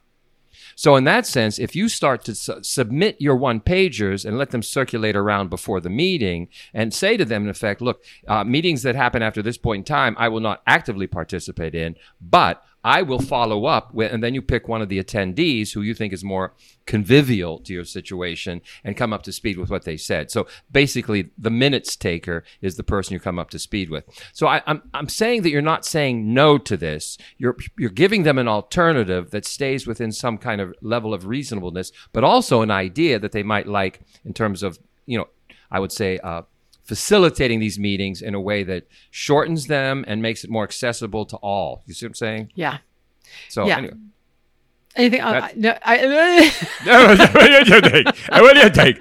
So, 0.81 0.95
in 0.95 1.03
that 1.03 1.27
sense, 1.27 1.59
if 1.59 1.75
you 1.75 1.87
start 1.87 2.23
to 2.23 2.33
su- 2.33 2.63
submit 2.63 3.21
your 3.21 3.35
one 3.35 3.59
pagers 3.61 4.25
and 4.25 4.35
let 4.35 4.49
them 4.49 4.63
circulate 4.63 5.15
around 5.15 5.51
before 5.51 5.79
the 5.79 5.91
meeting 5.91 6.47
and 6.73 6.91
say 6.91 7.17
to 7.17 7.23
them, 7.23 7.43
in 7.43 7.49
effect, 7.49 7.81
look, 7.81 8.03
uh, 8.27 8.43
meetings 8.43 8.81
that 8.81 8.95
happen 8.95 9.21
after 9.21 9.43
this 9.43 9.59
point 9.59 9.81
in 9.81 9.83
time, 9.83 10.15
I 10.17 10.27
will 10.29 10.39
not 10.39 10.63
actively 10.65 11.05
participate 11.05 11.75
in, 11.75 11.97
but 12.19 12.63
I 12.83 13.01
will 13.03 13.19
follow 13.19 13.65
up 13.65 13.93
with, 13.93 14.11
and 14.11 14.23
then 14.23 14.33
you 14.33 14.41
pick 14.41 14.67
one 14.67 14.81
of 14.81 14.89
the 14.89 15.01
attendees 15.03 15.73
who 15.73 15.81
you 15.81 15.93
think 15.93 16.13
is 16.13 16.23
more 16.23 16.53
convivial 16.85 17.59
to 17.59 17.73
your 17.73 17.85
situation 17.85 18.61
and 18.83 18.97
come 18.97 19.13
up 19.13 19.23
to 19.23 19.31
speed 19.31 19.57
with 19.57 19.69
what 19.69 19.83
they 19.83 19.97
said. 19.97 20.31
So 20.31 20.47
basically, 20.71 21.29
the 21.37 21.51
minutes 21.51 21.95
taker 21.95 22.43
is 22.61 22.75
the 22.75 22.83
person 22.83 23.13
you 23.13 23.19
come 23.19 23.37
up 23.37 23.51
to 23.51 23.59
speed 23.59 23.89
with. 23.89 24.05
So 24.33 24.47
I, 24.47 24.61
I'm, 24.65 24.81
I'm 24.93 25.09
saying 25.09 25.43
that 25.43 25.51
you're 25.51 25.61
not 25.61 25.85
saying 25.85 26.33
no 26.33 26.57
to 26.57 26.75
this. 26.75 27.17
You're, 27.37 27.57
you're 27.77 27.89
giving 27.89 28.23
them 28.23 28.37
an 28.37 28.47
alternative 28.47 29.31
that 29.31 29.45
stays 29.45 29.85
within 29.85 30.11
some 30.11 30.37
kind 30.37 30.59
of 30.59 30.73
level 30.81 31.13
of 31.13 31.27
reasonableness, 31.27 31.91
but 32.13 32.23
also 32.23 32.61
an 32.61 32.71
idea 32.71 33.19
that 33.19 33.31
they 33.31 33.43
might 33.43 33.67
like 33.67 34.01
in 34.25 34.33
terms 34.33 34.63
of, 34.63 34.79
you 35.05 35.17
know, 35.17 35.27
I 35.69 35.79
would 35.79 35.91
say, 35.91 36.17
uh, 36.19 36.41
facilitating 36.91 37.61
these 37.61 37.79
meetings 37.79 38.21
in 38.21 38.35
a 38.35 38.41
way 38.41 38.63
that 38.63 38.85
shortens 39.11 39.67
them 39.67 40.03
and 40.09 40.21
makes 40.21 40.43
it 40.43 40.49
more 40.49 40.65
accessible 40.65 41.25
to 41.25 41.37
all. 41.37 41.83
You 41.85 41.93
see 41.93 42.05
what 42.05 42.09
I'm 42.09 42.15
saying? 42.15 42.51
Yeah. 42.53 42.79
So 43.47 43.65
Yeah. 43.65 43.77
anyway. 43.77 43.93
Anything? 44.95 45.21
Uh, 45.21 45.31
That- 45.31 45.57
no, 45.57 45.77
I, 45.85 45.97
what 47.33 47.47
do 47.65 47.75
you 47.75 47.81
think? 47.81 48.07
What 48.29 48.53
do 48.53 48.59
you 48.59 48.69
think? 48.69 48.97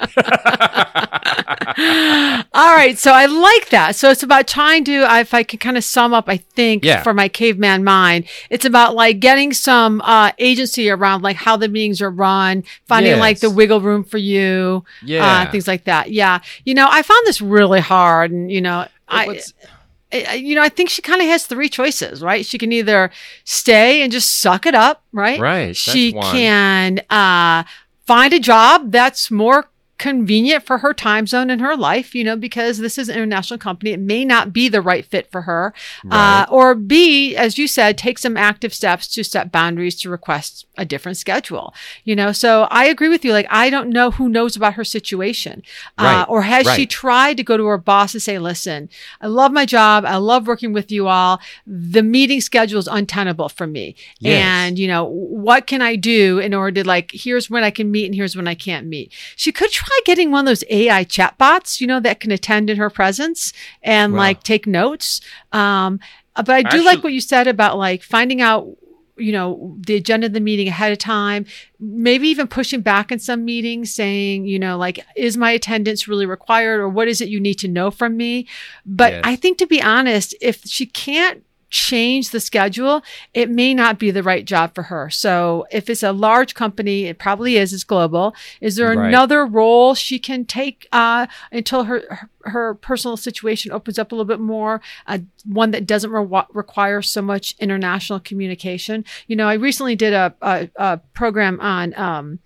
All 2.52 2.74
right, 2.74 2.96
so 2.98 3.12
I 3.12 3.26
like 3.26 3.70
that. 3.70 3.96
So 3.96 4.10
it's 4.10 4.22
about 4.22 4.46
trying 4.46 4.84
to, 4.84 4.92
if 5.18 5.34
I 5.34 5.42
can 5.42 5.58
kind 5.58 5.76
of 5.76 5.84
sum 5.84 6.12
up, 6.14 6.24
I 6.28 6.36
think 6.38 6.84
Yeah. 6.84 7.02
for 7.02 7.12
my 7.14 7.28
caveman 7.28 7.84
mind, 7.84 8.26
it's 8.50 8.64
about 8.64 8.94
like 8.94 9.20
getting 9.20 9.52
some 9.52 10.00
uh, 10.02 10.32
agency 10.38 10.90
around 10.90 11.22
like 11.22 11.36
how 11.36 11.56
the 11.56 11.68
meetings 11.68 12.00
are 12.02 12.10
run, 12.10 12.64
finding 12.86 13.18
like 13.18 13.40
the 13.40 13.50
wiggle 13.50 13.80
room 13.80 14.04
for 14.04 14.18
you, 14.18 14.84
Yeah. 15.04 15.26
uh, 15.26 15.50
things 15.50 15.66
like 15.68 15.84
that. 15.84 16.10
Yeah, 16.12 16.40
you 16.64 16.74
know, 16.74 16.86
I 16.90 17.02
found 17.02 17.26
this 17.26 17.40
really 17.40 17.80
hard, 17.80 18.30
and 18.30 18.50
you 18.50 18.60
know, 18.60 18.86
I, 19.08 19.26
What's- 19.26 19.54
I- 19.62 19.66
you 20.12 20.54
know, 20.54 20.62
I 20.62 20.68
think 20.68 20.90
she 20.90 21.02
kind 21.02 21.20
of 21.20 21.28
has 21.28 21.46
three 21.46 21.68
choices, 21.68 22.22
right? 22.22 22.44
She 22.44 22.58
can 22.58 22.72
either 22.72 23.10
stay 23.44 24.02
and 24.02 24.10
just 24.10 24.40
suck 24.40 24.66
it 24.66 24.74
up, 24.74 25.04
right? 25.12 25.40
Right, 25.40 25.76
She 25.92 26.12
can 26.32 27.00
uh, 27.10 27.64
find 28.06 28.32
a 28.32 28.40
job 28.40 28.90
that's 28.90 29.30
more 29.30 29.69
convenient 30.00 30.64
for 30.64 30.78
her 30.78 30.94
time 30.94 31.26
zone 31.26 31.50
in 31.50 31.58
her 31.58 31.76
life, 31.76 32.14
you 32.14 32.24
know, 32.24 32.34
because 32.34 32.78
this 32.78 32.96
is 32.96 33.10
an 33.10 33.16
international 33.16 33.58
company. 33.58 33.90
It 33.90 34.00
may 34.00 34.24
not 34.24 34.50
be 34.50 34.68
the 34.68 34.80
right 34.80 35.04
fit 35.04 35.30
for 35.30 35.42
her. 35.42 35.74
Right. 36.02 36.42
Uh, 36.42 36.46
or 36.50 36.74
B, 36.74 37.36
as 37.36 37.58
you 37.58 37.68
said, 37.68 37.98
take 37.98 38.18
some 38.18 38.36
active 38.36 38.72
steps 38.72 39.06
to 39.08 39.22
set 39.22 39.52
boundaries 39.52 40.00
to 40.00 40.08
request 40.08 40.66
a 40.78 40.86
different 40.86 41.18
schedule, 41.18 41.74
you 42.04 42.16
know? 42.16 42.32
So 42.32 42.62
I 42.70 42.86
agree 42.86 43.10
with 43.10 43.26
you. 43.26 43.32
Like, 43.32 43.46
I 43.50 43.68
don't 43.68 43.90
know 43.90 44.10
who 44.10 44.30
knows 44.30 44.56
about 44.56 44.74
her 44.74 44.84
situation. 44.84 45.62
Uh, 45.98 46.24
or 46.28 46.42
has 46.42 46.66
she 46.74 46.86
tried 46.86 47.36
to 47.36 47.42
go 47.42 47.58
to 47.58 47.66
her 47.66 47.76
boss 47.76 48.14
and 48.14 48.22
say, 48.22 48.38
listen, 48.38 48.88
I 49.20 49.26
love 49.26 49.52
my 49.52 49.66
job. 49.66 50.06
I 50.06 50.16
love 50.16 50.46
working 50.46 50.72
with 50.72 50.90
you 50.90 51.08
all. 51.08 51.40
The 51.66 52.02
meeting 52.02 52.40
schedule 52.40 52.78
is 52.78 52.88
untenable 52.88 53.50
for 53.50 53.66
me. 53.66 53.96
Yes. 54.18 54.42
And, 54.42 54.78
you 54.78 54.88
know, 54.88 55.04
what 55.04 55.66
can 55.66 55.82
I 55.82 55.96
do 55.96 56.38
in 56.38 56.54
order 56.54 56.82
to 56.82 56.88
like, 56.88 57.10
here's 57.12 57.50
when 57.50 57.64
I 57.64 57.70
can 57.70 57.90
meet 57.90 58.06
and 58.06 58.14
here's 58.14 58.34
when 58.34 58.48
I 58.48 58.54
can't 58.54 58.86
meet. 58.86 59.12
She 59.36 59.52
could 59.52 59.70
try 59.70 59.89
getting 60.04 60.30
one 60.30 60.40
of 60.40 60.46
those 60.50 60.64
AI 60.70 61.04
chatbots, 61.04 61.80
you 61.80 61.86
know, 61.86 62.00
that 62.00 62.20
can 62.20 62.30
attend 62.30 62.70
in 62.70 62.76
her 62.76 62.90
presence 62.90 63.52
and 63.82 64.14
like 64.14 64.42
take 64.42 64.66
notes. 64.66 65.20
Um, 65.52 66.00
but 66.36 66.50
I 66.50 66.62
do 66.62 66.66
Actually- 66.68 66.84
like 66.84 67.04
what 67.04 67.12
you 67.12 67.20
said 67.20 67.46
about 67.46 67.78
like 67.78 68.02
finding 68.02 68.40
out 68.40 68.68
you 69.16 69.32
know 69.32 69.76
the 69.86 69.96
agenda 69.96 70.28
of 70.28 70.32
the 70.32 70.40
meeting 70.40 70.66
ahead 70.66 70.92
of 70.92 70.96
time 70.96 71.44
maybe 71.78 72.26
even 72.28 72.48
pushing 72.48 72.80
back 72.80 73.12
in 73.12 73.18
some 73.18 73.44
meetings 73.44 73.92
saying 73.94 74.46
you 74.46 74.58
know 74.58 74.78
like 74.78 75.04
is 75.14 75.36
my 75.36 75.50
attendance 75.50 76.08
really 76.08 76.24
required 76.24 76.80
or 76.80 76.88
what 76.88 77.06
is 77.06 77.20
it 77.20 77.28
you 77.28 77.38
need 77.38 77.56
to 77.56 77.68
know 77.68 77.90
from 77.90 78.16
me 78.16 78.46
but 78.86 79.12
Yes. 79.12 79.20
i 79.24 79.36
think 79.36 79.58
to 79.58 79.66
be 79.66 79.82
honest 79.82 80.34
if 80.40 80.64
she 80.64 80.86
can't 80.86 81.42
change 81.70 82.30
the 82.30 82.40
schedule, 82.40 83.02
it 83.32 83.48
may 83.48 83.72
not 83.74 83.98
be 83.98 84.10
the 84.10 84.22
right 84.22 84.44
job 84.44 84.74
for 84.74 84.82
her. 84.84 85.08
So 85.08 85.66
if 85.70 85.88
it's 85.88 86.02
a 86.02 86.12
large 86.12 86.54
company, 86.54 87.04
it 87.06 87.18
probably 87.18 87.56
is, 87.56 87.72
it's 87.72 87.84
global. 87.84 88.34
Is 88.60 88.76
there 88.76 88.88
Right. 88.94 89.08
another 89.08 89.46
role 89.46 89.94
she 89.94 90.18
can 90.18 90.44
take 90.44 90.88
uh, 90.92 91.26
until 91.52 91.84
her, 91.84 92.02
her 92.10 92.28
her 92.42 92.74
personal 92.74 93.16
situation 93.18 93.70
opens 93.70 93.98
up 93.98 94.10
a 94.10 94.14
little 94.14 94.24
bit 94.24 94.40
more? 94.40 94.80
Uh, 95.06 95.18
one 95.44 95.70
that 95.70 95.86
doesn't 95.86 96.10
re- 96.10 96.42
require 96.52 97.02
so 97.02 97.22
much 97.22 97.54
international 97.60 98.18
communication. 98.18 99.04
You 99.28 99.36
know, 99.36 99.46
I 99.46 99.54
recently 99.54 99.94
did 99.94 100.12
a, 100.12 100.34
a, 100.42 100.68
a 100.76 100.98
program 101.14 101.60
on. 101.60 101.94
Um, 101.98 102.38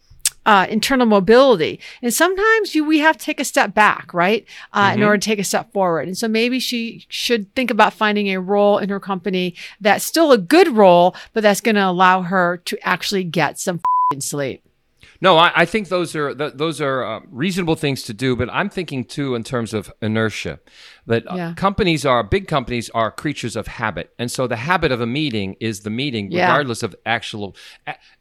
uh, 0.46 0.66
internal 0.68 1.06
mobility. 1.06 1.80
And 2.02 2.12
sometimes 2.12 2.74
you, 2.74 2.84
we 2.84 2.98
have 2.98 3.16
to 3.18 3.24
take 3.24 3.40
a 3.40 3.44
step 3.44 3.74
back, 3.74 4.12
right? 4.12 4.44
Uh, 4.72 4.92
in 4.94 5.00
Mhm. 5.00 5.06
order 5.06 5.18
to 5.18 5.24
take 5.24 5.38
a 5.38 5.44
step 5.44 5.72
forward. 5.72 6.06
And 6.06 6.16
so 6.16 6.28
maybe 6.28 6.60
she 6.60 7.04
should 7.08 7.52
think 7.54 7.70
about 7.70 7.94
finding 7.94 8.28
a 8.28 8.40
role 8.40 8.78
in 8.78 8.88
her 8.90 9.00
company 9.00 9.54
that's 9.80 10.04
still 10.04 10.32
a 10.32 10.38
good 10.38 10.68
role, 10.68 11.14
but 11.32 11.42
that's 11.42 11.60
going 11.60 11.76
to 11.76 11.86
allow 11.86 12.22
her 12.22 12.58
to 12.66 12.78
actually 12.86 13.24
get 13.24 13.58
some 13.58 13.80
fing 14.10 14.20
sleep. 14.20 14.62
No, 15.20 15.36
I, 15.36 15.52
I 15.54 15.64
think 15.64 15.88
those 15.88 16.14
are 16.16 16.34
th- 16.34 16.54
those 16.54 16.80
are 16.80 17.04
uh, 17.04 17.20
reasonable 17.30 17.76
things 17.76 18.02
to 18.04 18.12
do, 18.14 18.36
but 18.36 18.48
I'm 18.52 18.68
thinking 18.68 19.04
too 19.04 19.34
in 19.34 19.42
terms 19.44 19.72
of 19.72 19.92
inertia. 20.02 20.60
That 21.06 21.24
uh, 21.30 21.54
companies 21.54 22.04
are 22.06 22.22
big 22.22 22.48
companies 22.48 22.90
are 22.90 23.10
creatures 23.10 23.56
of 23.56 23.66
habit, 23.66 24.12
and 24.18 24.30
so 24.30 24.46
the 24.46 24.56
habit 24.56 24.90
of 24.92 25.00
a 25.00 25.06
meeting 25.06 25.56
is 25.60 25.80
the 25.80 25.90
meeting, 25.90 26.30
Yeah. 26.32 26.46
regardless 26.48 26.82
of 26.82 26.94
actual. 27.06 27.54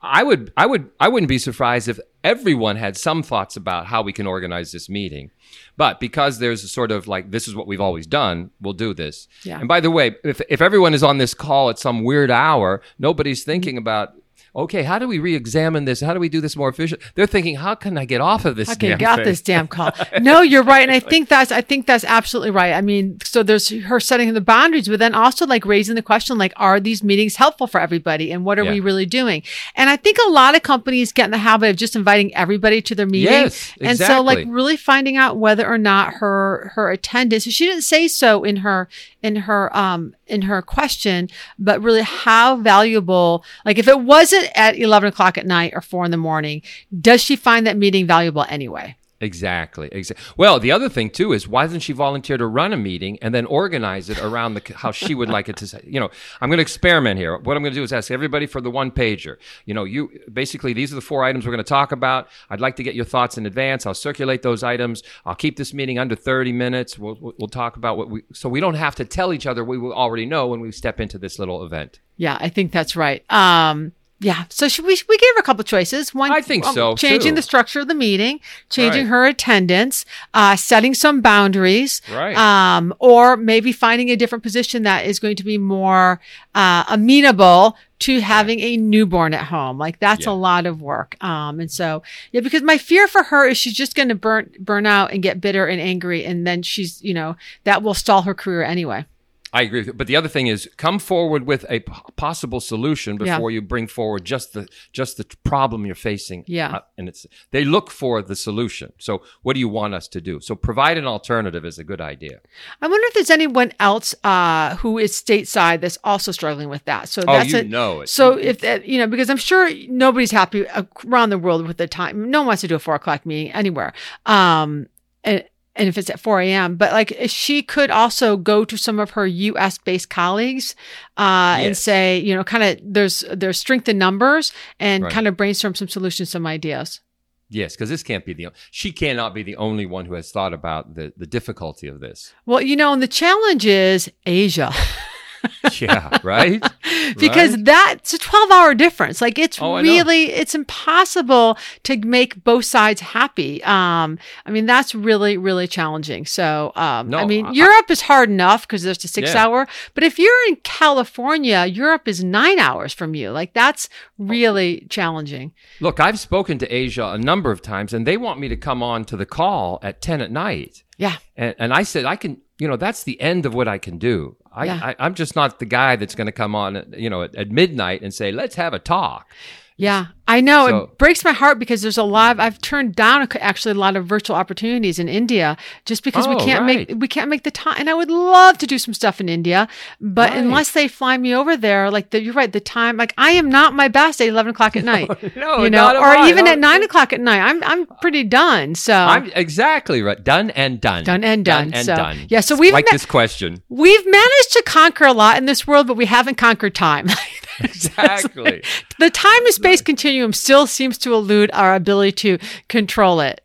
I 0.02 0.24
would, 0.24 0.52
I 0.58 0.66
would, 0.66 0.90
I 1.00 1.08
wouldn't 1.08 1.30
be 1.30 1.38
surprised 1.38 1.88
if 1.88 2.00
everyone 2.24 2.76
had 2.76 2.96
some 2.98 3.24
thoughts 3.24 3.56
about 3.56 3.86
how 3.88 4.02
we 4.02 4.14
can 4.14 4.28
organize 4.28 4.72
this 4.72 4.90
meeting, 4.90 5.32
but 5.78 6.00
because 6.00 6.40
there's 6.40 6.64
a 6.64 6.68
sort 6.68 6.92
of 6.92 7.08
like 7.08 7.32
this 7.32 7.48
is 7.48 7.56
what 7.56 7.68
we've 7.68 7.82
always 7.82 8.06
done, 8.06 8.52
we'll 8.62 8.74
do 8.74 8.94
this. 8.94 9.28
Yeah. 9.44 9.60
And 9.60 9.68
by 9.68 9.80
the 9.80 9.92
way, 9.92 10.16
if 10.24 10.42
if 10.50 10.62
everyone 10.62 10.94
is 10.94 11.04
on 11.04 11.18
this 11.18 11.34
call 11.34 11.70
at 11.70 11.80
some 11.80 12.04
weird 12.04 12.30
hour, 12.32 12.82
nobody's 13.00 13.44
thinking 13.44 13.78
about. 13.78 14.14
Okay, 14.56 14.84
how 14.84 15.00
do 15.00 15.08
we 15.08 15.18
re-examine 15.18 15.86
this? 15.86 16.02
How 16.02 16.14
do 16.14 16.20
we 16.20 16.30
do 16.30 16.40
this 16.40 16.56
more 16.56 16.70
efficient? 16.70 17.02
They're 17.16 17.26
thinking, 17.26 17.56
how 17.56 17.74
can 17.74 17.98
I 17.98 18.06
get 18.06 18.22
off 18.22 18.46
of 18.46 18.56
this? 18.56 18.70
Okay, 18.70 18.96
got 18.96 19.24
this 19.24 19.42
damn 19.42 19.68
call. 19.68 19.92
No, 20.22 20.42
you're 20.42 20.64
right, 20.64 20.84
and 20.88 20.92
I 20.92 21.00
think 21.00 21.28
that's 21.28 21.52
I 21.52 21.62
think 21.62 21.88
that's 21.88 22.04
absolutely 22.04 22.52
right. 22.52 22.74
I 22.74 22.82
mean, 22.82 23.18
so 23.24 23.42
there's 23.42 23.70
her 23.70 24.00
setting 24.00 24.32
the 24.34 24.42
boundaries, 24.42 24.88
but 24.88 25.00
then 25.00 25.16
also 25.16 25.48
like 25.48 25.66
raising 25.66 25.96
the 25.96 26.02
question, 26.04 26.38
like, 26.38 26.54
are 26.56 26.80
these 26.80 27.04
meetings 27.04 27.36
helpful 27.38 27.66
for 27.66 27.80
everybody, 27.82 28.32
and 28.32 28.46
what 28.46 28.60
are 28.60 28.64
we 28.66 28.80
really 28.80 29.06
doing? 29.08 29.42
And 29.76 29.90
I 29.90 29.98
think 29.98 30.18
a 30.28 30.30
lot 30.30 30.56
of 30.56 30.62
companies 30.62 31.12
get 31.12 31.26
in 31.26 31.32
the 31.32 31.40
habit 31.40 31.72
of 31.72 31.76
just 31.76 31.96
inviting 31.96 32.34
everybody 32.36 32.82
to 32.84 32.96
their 32.96 33.08
meeting, 33.08 33.34
Yes, 33.34 33.74
and 33.82 33.98
so 33.98 34.22
like 34.22 34.46
really 34.48 34.78
finding 34.78 35.18
out 35.18 35.38
whether 35.38 35.68
or 35.68 35.80
not 35.80 36.16
her 36.16 36.72
her 36.76 36.92
attendance. 36.92 37.44
She 37.44 37.66
didn't 37.66 37.82
say 37.84 38.08
so 38.08 38.44
in 38.44 38.58
her 38.58 38.88
in 39.24 39.36
her 39.38 39.76
um 39.76 40.14
in 40.28 40.44
her 40.44 40.62
question, 40.62 41.30
but 41.58 41.82
really 41.82 42.02
how 42.02 42.56
valuable. 42.58 43.44
Like 43.66 43.78
if 43.78 43.88
it 43.88 44.00
wasn't 44.00 44.43
at 44.56 44.78
eleven 44.78 45.10
o'clock 45.10 45.38
at 45.38 45.46
night 45.46 45.74
or 45.76 45.82
four 45.82 46.06
in 46.06 46.12
the 46.12 46.18
morning, 46.18 46.62
does 47.00 47.22
she 47.22 47.36
find 47.36 47.66
that 47.68 47.78
meeting 47.78 48.08
valuable 48.08 48.46
anyway? 48.50 48.96
Exactly. 49.24 49.88
Exactly. 49.92 50.24
Well, 50.36 50.60
the 50.60 50.72
other 50.72 50.90
thing 50.90 51.10
too 51.10 51.32
is 51.32 51.48
why 51.48 51.64
doesn't 51.64 51.80
she 51.80 51.94
volunteer 51.94 52.38
to 52.38 52.46
run 52.46 52.74
a 52.74 52.78
meeting 52.78 53.18
and 53.22 53.34
then 53.34 53.46
organize 53.46 54.10
it 54.10 54.20
around 54.20 54.56
the 54.56 54.74
how 54.76 54.92
she 54.92 55.16
would 55.16 55.30
like 55.30 55.48
it 55.48 55.56
to 55.58 55.68
say? 55.68 55.82
You 55.86 56.02
know, 56.02 56.10
I'm 56.42 56.50
going 56.50 56.58
to 56.58 56.62
experiment 56.62 57.18
here. 57.18 57.38
What 57.38 57.56
I'm 57.56 57.64
going 57.64 57.74
to 57.74 57.80
do 57.80 57.84
is 57.84 57.94
ask 57.94 58.12
everybody 58.12 58.46
for 58.46 58.60
the 58.60 58.70
one 58.70 58.92
pager. 58.92 59.38
You 59.66 59.74
know, 59.74 59.86
you 59.86 60.10
basically 60.32 60.74
these 60.74 60.92
are 60.92 60.96
the 60.96 61.02
four 61.02 61.24
items 61.24 61.46
we're 61.46 61.54
going 61.54 61.64
to 61.64 61.70
talk 61.70 61.94
about. 61.94 62.28
I'd 62.50 62.60
like 62.60 62.76
to 62.76 62.84
get 62.84 62.96
your 62.96 63.06
thoughts 63.06 63.38
in 63.38 63.46
advance. 63.46 63.86
I'll 63.86 63.94
circulate 63.94 64.42
those 64.42 64.62
items. 64.62 65.04
I'll 65.26 65.36
keep 65.36 65.56
this 65.56 65.74
meeting 65.74 65.98
under 65.98 66.16
30 66.16 66.52
minutes. 66.52 67.00
We'll 67.00 67.18
we'll 67.20 67.34
we'll 67.40 67.48
talk 67.48 67.78
about 67.78 67.98
what 67.98 68.10
we 68.10 68.24
so 68.34 68.50
we 68.50 68.60
don't 68.60 68.74
have 68.74 68.96
to 68.96 69.06
tell 69.06 69.32
each 69.32 69.48
other 69.48 69.64
we 69.64 69.78
will 69.78 69.94
already 69.94 70.26
know 70.26 70.48
when 70.48 70.60
we 70.60 70.72
step 70.74 71.00
into 71.00 71.18
this 71.18 71.40
little 71.40 71.64
event. 71.64 72.02
Yeah, 72.18 72.38
I 72.42 72.50
think 72.50 72.74
that's 72.74 72.96
right. 72.96 73.24
Um, 73.32 73.94
yeah. 74.24 74.46
So 74.50 74.68
should 74.68 74.86
we 74.86 74.98
we 75.08 75.18
gave 75.18 75.30
her 75.36 75.40
a 75.40 75.44
couple 75.44 75.64
choices. 75.64 76.14
One, 76.16 76.32
I 76.32 76.42
think 76.42 76.66
um, 76.66 76.74
so, 76.74 76.96
Changing 76.96 77.32
too. 77.32 77.36
the 77.36 77.42
structure 77.42 77.82
of 77.82 77.88
the 77.88 77.94
meeting, 77.94 78.40
changing 78.70 79.04
Right. 79.04 79.10
her 79.10 79.26
attendance, 79.26 80.06
uh, 80.34 80.56
setting 80.56 80.94
some 80.94 81.22
boundaries, 81.22 82.02
Right. 82.12 82.36
Um, 82.38 82.94
or 83.00 83.38
maybe 83.38 83.72
finding 83.72 84.10
a 84.10 84.16
different 84.16 84.44
position 84.44 84.84
that 84.84 85.06
is 85.06 85.20
going 85.20 85.36
to 85.36 85.44
be 85.44 85.58
more 85.58 86.20
uh, 86.56 86.84
amenable 86.90 87.78
to 88.00 88.20
having 88.20 88.60
a 88.60 88.76
newborn 88.78 89.34
at 89.34 89.46
home. 89.46 89.78
Like 89.78 90.00
that's 90.00 90.26
Yeah. 90.26 90.32
a 90.32 90.36
lot 90.36 90.66
of 90.66 90.82
work. 90.82 91.16
Um, 91.24 91.60
and 91.60 91.72
so 91.72 92.04
yeah, 92.32 92.42
because 92.42 92.62
my 92.62 92.78
fear 92.78 93.08
for 93.08 93.24
her 93.24 93.48
is 93.48 93.58
she's 93.58 93.74
just 93.74 93.96
going 93.96 94.10
to 94.10 94.16
burn 94.16 94.50
burn 94.60 94.86
out 94.86 95.12
and 95.14 95.22
get 95.24 95.40
bitter 95.42 95.66
and 95.68 95.80
angry, 95.82 96.26
and 96.26 96.46
then 96.48 96.64
she's 96.64 97.02
you 97.04 97.14
know 97.14 97.36
that 97.64 97.82
will 97.84 97.94
stall 97.94 98.24
her 98.24 98.34
career 98.34 98.64
anyway. 98.64 99.06
I 99.56 99.62
agree. 99.62 99.80
With 99.82 99.88
you. 99.88 99.94
But 99.94 100.08
the 100.08 100.16
other 100.16 100.28
thing 100.28 100.48
is, 100.48 100.68
come 100.78 100.98
forward 101.00 101.46
with 101.46 101.64
a 101.70 101.80
p- 101.82 101.94
possible 102.16 102.60
solution 102.60 103.18
Yeah. 103.22 103.36
before 103.38 103.52
you 103.52 103.62
bring 103.62 103.86
forward 103.88 104.26
just 104.26 104.54
the 104.54 104.68
just 104.92 105.18
the 105.18 105.26
problem 105.44 105.86
you're 105.86 105.94
facing. 105.96 106.44
Yeah. 106.48 106.76
Uh, 106.78 106.80
and 106.98 107.08
it's 107.08 107.26
they 107.52 107.64
look 107.64 107.92
for 107.92 108.22
the 108.24 108.36
solution. 108.36 108.94
So, 108.98 109.22
what 109.44 109.54
do 109.54 109.60
you 109.60 109.70
want 109.70 109.94
us 109.94 110.08
to 110.10 110.20
do? 110.22 110.40
So, 110.42 110.56
provide 110.56 110.98
an 110.98 111.06
alternative 111.06 111.64
is 111.66 111.78
a 111.78 111.84
good 111.84 112.02
idea. 112.02 112.40
I 112.82 112.88
wonder 112.88 113.06
if 113.08 113.14
there's 113.14 113.30
anyone 113.30 113.72
else 113.80 114.16
uh, 114.24 114.76
who 114.78 114.98
is 114.98 115.12
stateside 115.14 115.82
that's 115.82 116.00
also 116.04 116.32
struggling 116.32 116.70
with 116.70 116.84
that. 116.86 117.08
So 117.10 117.22
Oh, 117.28 117.34
that's 117.34 117.52
you 117.52 117.60
it. 117.60 117.70
know 117.70 118.02
it. 118.02 118.10
So 118.10 118.34
if 118.38 118.60
that, 118.62 118.88
you 118.88 118.98
know, 118.98 119.08
because 119.08 119.30
I'm 119.30 119.38
sure 119.38 119.70
nobody's 119.88 120.32
happy 120.32 120.66
around 121.06 121.30
the 121.30 121.38
world 121.38 121.68
with 121.68 121.78
the 121.78 121.88
time. 121.88 122.32
No 122.32 122.40
one 122.40 122.48
wants 122.48 122.62
to 122.62 122.68
do 122.68 122.76
a 122.76 122.80
four 122.80 122.96
o'clock 122.96 123.26
meeting 123.26 123.52
anywhere. 123.54 123.94
Um, 124.26 124.88
and, 125.24 125.44
and 125.76 125.88
if 125.90 125.98
it's 125.98 126.10
at 126.10 126.20
4 126.20 126.42
a.m., 126.42 126.76
but 126.76 126.92
like 126.92 127.16
she 127.28 127.64
could 127.64 127.90
also 127.90 128.38
go 128.38 128.64
to 128.66 128.78
some 128.78 129.00
of 129.00 129.12
her 129.12 129.26
U.S. 129.26 129.78
based 129.78 130.10
colleagues 130.10 130.76
uh, 131.18 131.58
and 131.60 131.76
say, 131.76 132.20
you 132.20 132.36
know, 132.36 132.44
kind 132.44 132.64
of 132.64 132.80
there's 132.84 133.24
there's 133.32 133.58
strength 133.60 133.90
in 133.90 133.98
numbers 133.98 134.52
and 134.80 135.04
Right. 135.04 135.12
kind 135.14 135.28
of 135.28 135.36
brainstorm 135.36 135.74
some 135.76 135.88
solutions, 135.88 136.30
some 136.30 136.46
ideas. 136.46 137.02
Yes, 137.50 137.76
because 137.76 137.90
this 137.90 138.02
can't 138.04 138.26
be 138.26 138.34
the 138.34 138.48
she 138.72 138.92
cannot 138.92 139.34
be 139.36 139.44
the 139.44 139.56
only 139.58 139.86
one 139.86 140.06
who 140.06 140.14
has 140.16 140.32
thought 140.32 140.54
about 140.54 140.96
the 140.96 141.14
the 141.18 141.28
difficulty 141.28 141.88
of 141.88 142.00
this. 142.00 142.34
Well, 142.46 142.62
you 142.62 142.76
know, 142.76 142.94
and 142.94 143.02
the 143.02 143.08
challenge 143.08 143.66
is 143.66 144.12
Asia. 144.26 144.72
Yeah, 145.80 146.18
right. 146.24 146.62
because 147.18 147.56
Right? 147.56 147.66
that's 147.66 148.14
a 148.14 148.18
12 148.18 148.52
hour 148.52 148.74
difference 148.76 149.22
like 149.22 149.38
it's 149.40 149.62
Oh, 149.62 149.82
really 149.82 150.32
it's 150.32 150.56
impossible 150.56 151.58
to 151.84 151.98
make 151.98 152.44
both 152.44 152.66
sides 152.66 153.02
happy 153.02 153.64
um 153.64 154.20
i 154.46 154.52
mean 154.52 154.66
that's 154.66 154.94
really 154.96 155.38
really 155.38 155.68
challenging 155.68 156.26
so 156.26 156.72
um 156.76 157.10
No, 157.10 157.18
i 157.20 157.26
mean 157.26 157.46
I- 157.48 157.52
europe 157.52 157.90
is 157.90 158.02
hard 158.02 158.30
enough 158.30 158.62
because 158.68 158.84
there's 158.84 159.04
a 159.04 159.08
six 159.08 159.34
Yeah. 159.34 159.44
hour 159.46 159.68
but 159.94 160.04
if 160.04 160.18
you're 160.20 160.44
in 160.48 160.58
california 160.58 161.66
europe 161.66 162.08
is 162.08 162.24
nine 162.24 162.60
hours 162.60 162.94
from 162.94 163.16
you 163.16 163.32
like 163.32 163.54
that's 163.54 163.90
really 164.18 164.86
challenging 164.90 165.54
Look, 165.80 166.00
I've 166.00 166.20
spoken 166.20 166.58
to 166.60 166.68
Asia 166.74 167.06
a 167.08 167.18
number 167.18 167.52
of 167.52 167.62
times, 167.62 167.94
and 167.94 168.06
they 168.08 168.16
want 168.18 168.40
me 168.40 168.48
to 168.48 168.56
come 168.56 168.82
on 168.84 169.04
to 169.06 169.18
the 169.18 169.26
call 169.26 169.80
at 169.82 170.02
ten 170.02 170.22
at 170.22 170.32
night. 170.32 170.84
yeah 170.98 171.18
And, 171.36 171.56
and 171.60 171.74
I 171.74 171.84
said, 171.84 172.06
I 172.06 172.16
can, 172.16 172.38
you 172.60 172.68
know, 172.68 172.78
that's 172.78 173.04
the 173.04 173.20
end 173.20 173.46
of 173.46 173.54
what 173.54 173.68
I 173.68 173.78
can 173.78 173.98
do. 173.98 174.38
I, 174.54 174.66
Yeah. 174.66 174.80
I, 174.82 174.96
I'm 175.00 175.16
just 175.16 175.36
not 175.36 175.60
the 175.60 175.66
guy 175.66 175.96
that's 175.96 176.16
going 176.16 176.28
to 176.28 176.32
come 176.32 176.56
on, 176.56 176.94
you 176.96 177.10
know, 177.10 177.24
at, 177.24 177.36
at 177.36 177.52
midnight 177.52 178.02
and 178.02 178.14
say, 178.14 178.32
let's 178.32 178.56
have 178.56 178.74
a 178.74 178.80
talk. 178.80 179.28
Yeah, 179.76 180.06
I 180.28 180.40
know. 180.40 180.68
So- 180.68 180.78
it 180.84 180.98
breaks 181.00 181.26
my 181.26 181.32
heart 181.32 181.58
because 181.58 181.82
there's 181.82 181.98
a 181.98 182.04
lot. 182.04 182.34
Of, 182.36 182.40
I've 182.40 182.62
turned 182.62 182.96
down 182.96 183.28
actually 183.42 183.72
a 183.72 183.80
lot 183.80 183.96
of 183.96 184.06
virtual 184.06 184.36
opportunities 184.36 185.00
in 185.00 185.10
India 185.10 185.58
just 185.86 186.04
because 186.04 186.28
we 186.28 186.36
Oh, 186.36 186.46
can't 186.46 186.62
right. 186.62 186.88
make 186.90 187.02
we 187.02 187.08
can't 187.08 187.28
make 187.30 187.44
the 187.44 187.52
time. 187.52 187.76
And 187.80 187.90
I 187.90 187.96
would 187.96 188.10
love 188.12 188.60
to 188.60 188.68
do 188.68 188.78
some 188.78 188.94
stuff 188.94 189.20
in 189.20 189.28
India, 189.30 189.68
but 190.00 190.30
Right. 190.30 190.38
unless 190.40 190.72
they 190.72 190.88
fly 190.88 191.18
me 191.18 191.34
over 191.36 191.58
there, 191.58 191.90
like 191.90 192.12
the, 192.12 192.22
you're 192.22 192.36
right, 192.36 192.52
the 192.52 192.60
time 192.60 192.98
like 192.98 193.14
I 193.18 193.32
am 193.32 193.50
not 193.50 193.74
my 193.74 193.88
best 193.88 194.22
at 194.22 194.28
eleven 194.28 194.52
o'clock 194.52 194.76
at 194.76 194.84
night. 194.94 195.10
no, 195.36 195.64
you 195.64 195.72
know, 195.72 196.00
or 196.00 196.28
even 196.28 196.48
at 196.48 196.60
nine 196.60 196.84
o'clock 196.84 197.12
at 197.12 197.20
night. 197.20 197.40
I'm 197.42 197.64
I'm 197.64 197.82
uh, 197.90 197.96
pretty 198.00 198.24
done. 198.24 198.76
So 198.76 198.94
I'm 198.94 199.32
exactly 199.36 200.04
right. 200.04 200.24
Done 200.24 200.52
and 200.52 200.80
done. 200.80 201.04
Done 201.04 201.24
and 201.24 201.44
done. 201.44 201.74
and 201.74 201.86
So- 201.88 201.96
done. 201.96 202.20
yeah, 202.30 202.42
so 202.42 202.56
we've 202.56 202.74
like 202.74 202.86
ma- 202.86 202.92
this 202.92 203.06
question. 203.08 203.64
we've 203.70 204.06
managed 204.06 204.52
to 204.52 204.64
conquer 204.68 205.06
a 205.06 205.14
lot 205.14 205.38
in 205.38 205.46
this 205.48 205.66
world, 205.66 205.88
but 205.88 205.98
we 205.98 206.06
haven't 206.06 206.36
conquered 206.36 206.76
time. 206.76 207.08
Exactly. 207.60 208.64
the 209.00 209.10
time 209.10 209.46
and 209.46 209.54
space 209.54 209.82
continuum 209.82 210.34
still 210.34 210.68
seems 210.68 210.98
to 211.00 211.14
elude 211.14 211.50
our 211.54 211.76
ability 211.76 212.12
to 212.14 212.38
control 212.68 213.20
it. 213.20 213.42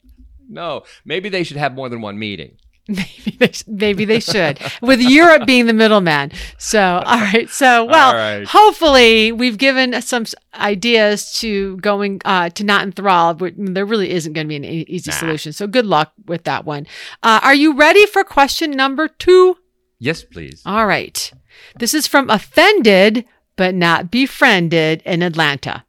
no, 0.48 0.82
maybe 1.04 1.28
they 1.28 1.42
should 1.44 1.56
have 1.58 1.74
more 1.74 1.88
than 1.88 2.00
one 2.00 2.18
meeting. 2.18 2.56
Maybe 2.90 3.36
they, 3.38 3.52
maybe 3.66 4.04
they 4.06 4.18
should, 4.20 4.58
with 4.80 5.02
Europe 5.02 5.46
being 5.46 5.66
the 5.66 5.74
middleman. 5.74 6.32
So, 6.56 6.80
all 7.04 7.20
right. 7.20 7.46
So, 7.50 7.84
well, 7.90 8.14
right. 8.14 8.46
hopefully 8.48 9.30
we've 9.30 9.58
given 9.58 10.00
some 10.00 10.24
ideas 10.54 11.38
to 11.40 11.76
going 11.76 12.22
uh, 12.24 12.48
to 12.48 12.64
not 12.64 12.84
enthralled. 12.84 13.36
but 13.40 13.52
There 13.58 13.84
really 13.84 14.08
isn't 14.08 14.32
going 14.32 14.46
to 14.46 14.48
be 14.48 14.56
an 14.56 14.64
e- 14.64 14.86
easy 14.88 15.10
Nah. 15.10 15.16
solution. 15.18 15.52
So, 15.52 15.66
good 15.66 15.84
luck 15.84 16.14
with 16.24 16.44
that 16.44 16.64
one. 16.64 16.86
Uh, 17.22 17.40
are 17.42 17.54
you 17.54 17.76
ready 17.76 18.06
for 18.06 18.24
question 18.24 18.70
number 18.70 19.06
two? 19.06 19.58
Yes, 19.98 20.22
please. 20.24 20.62
All 20.64 20.86
right. 20.86 21.30
This 21.78 21.92
is 21.92 22.06
from 22.06 22.30
offended 22.30 23.26
but 23.58 23.74
not 23.74 24.10
befriended 24.10 25.02
in 25.04 25.20
Atlanta. 25.20 25.84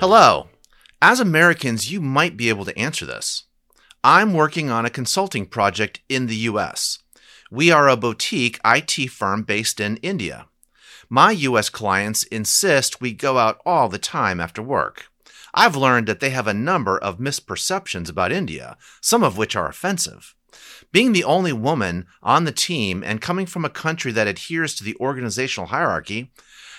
Hello. 0.00 0.48
As 1.00 1.20
Americans, 1.20 1.90
you 1.92 2.00
might 2.00 2.36
be 2.36 2.48
able 2.48 2.64
to 2.64 2.76
answer 2.76 3.06
this. 3.06 3.44
I'm 4.02 4.34
working 4.34 4.68
on 4.68 4.84
a 4.84 4.90
consulting 4.90 5.46
project 5.46 6.00
in 6.08 6.26
the 6.26 6.36
US. 6.50 6.98
We 7.50 7.70
are 7.70 7.88
a 7.88 7.96
boutique 7.96 8.58
IT 8.64 9.10
firm 9.10 9.44
based 9.44 9.78
in 9.78 9.96
India. 9.98 10.46
My 11.08 11.30
US 11.30 11.68
clients 11.68 12.24
insist 12.24 13.00
we 13.00 13.12
go 13.12 13.38
out 13.38 13.60
all 13.64 13.88
the 13.88 13.98
time 13.98 14.40
after 14.40 14.60
work. 14.60 15.11
I've 15.54 15.76
learned 15.76 16.06
that 16.08 16.20
they 16.20 16.30
have 16.30 16.46
a 16.46 16.54
number 16.54 16.98
of 16.98 17.18
misperceptions 17.18 18.08
about 18.08 18.32
India, 18.32 18.76
some 19.00 19.22
of 19.22 19.36
which 19.36 19.54
are 19.54 19.68
offensive. 19.68 20.34
Being 20.92 21.12
the 21.12 21.24
only 21.24 21.52
woman 21.52 22.06
on 22.22 22.44
the 22.44 22.52
team 22.52 23.02
and 23.04 23.20
coming 23.20 23.46
from 23.46 23.64
a 23.64 23.70
country 23.70 24.12
that 24.12 24.28
adheres 24.28 24.74
to 24.76 24.84
the 24.84 24.96
organizational 25.00 25.68
hierarchy, 25.68 26.30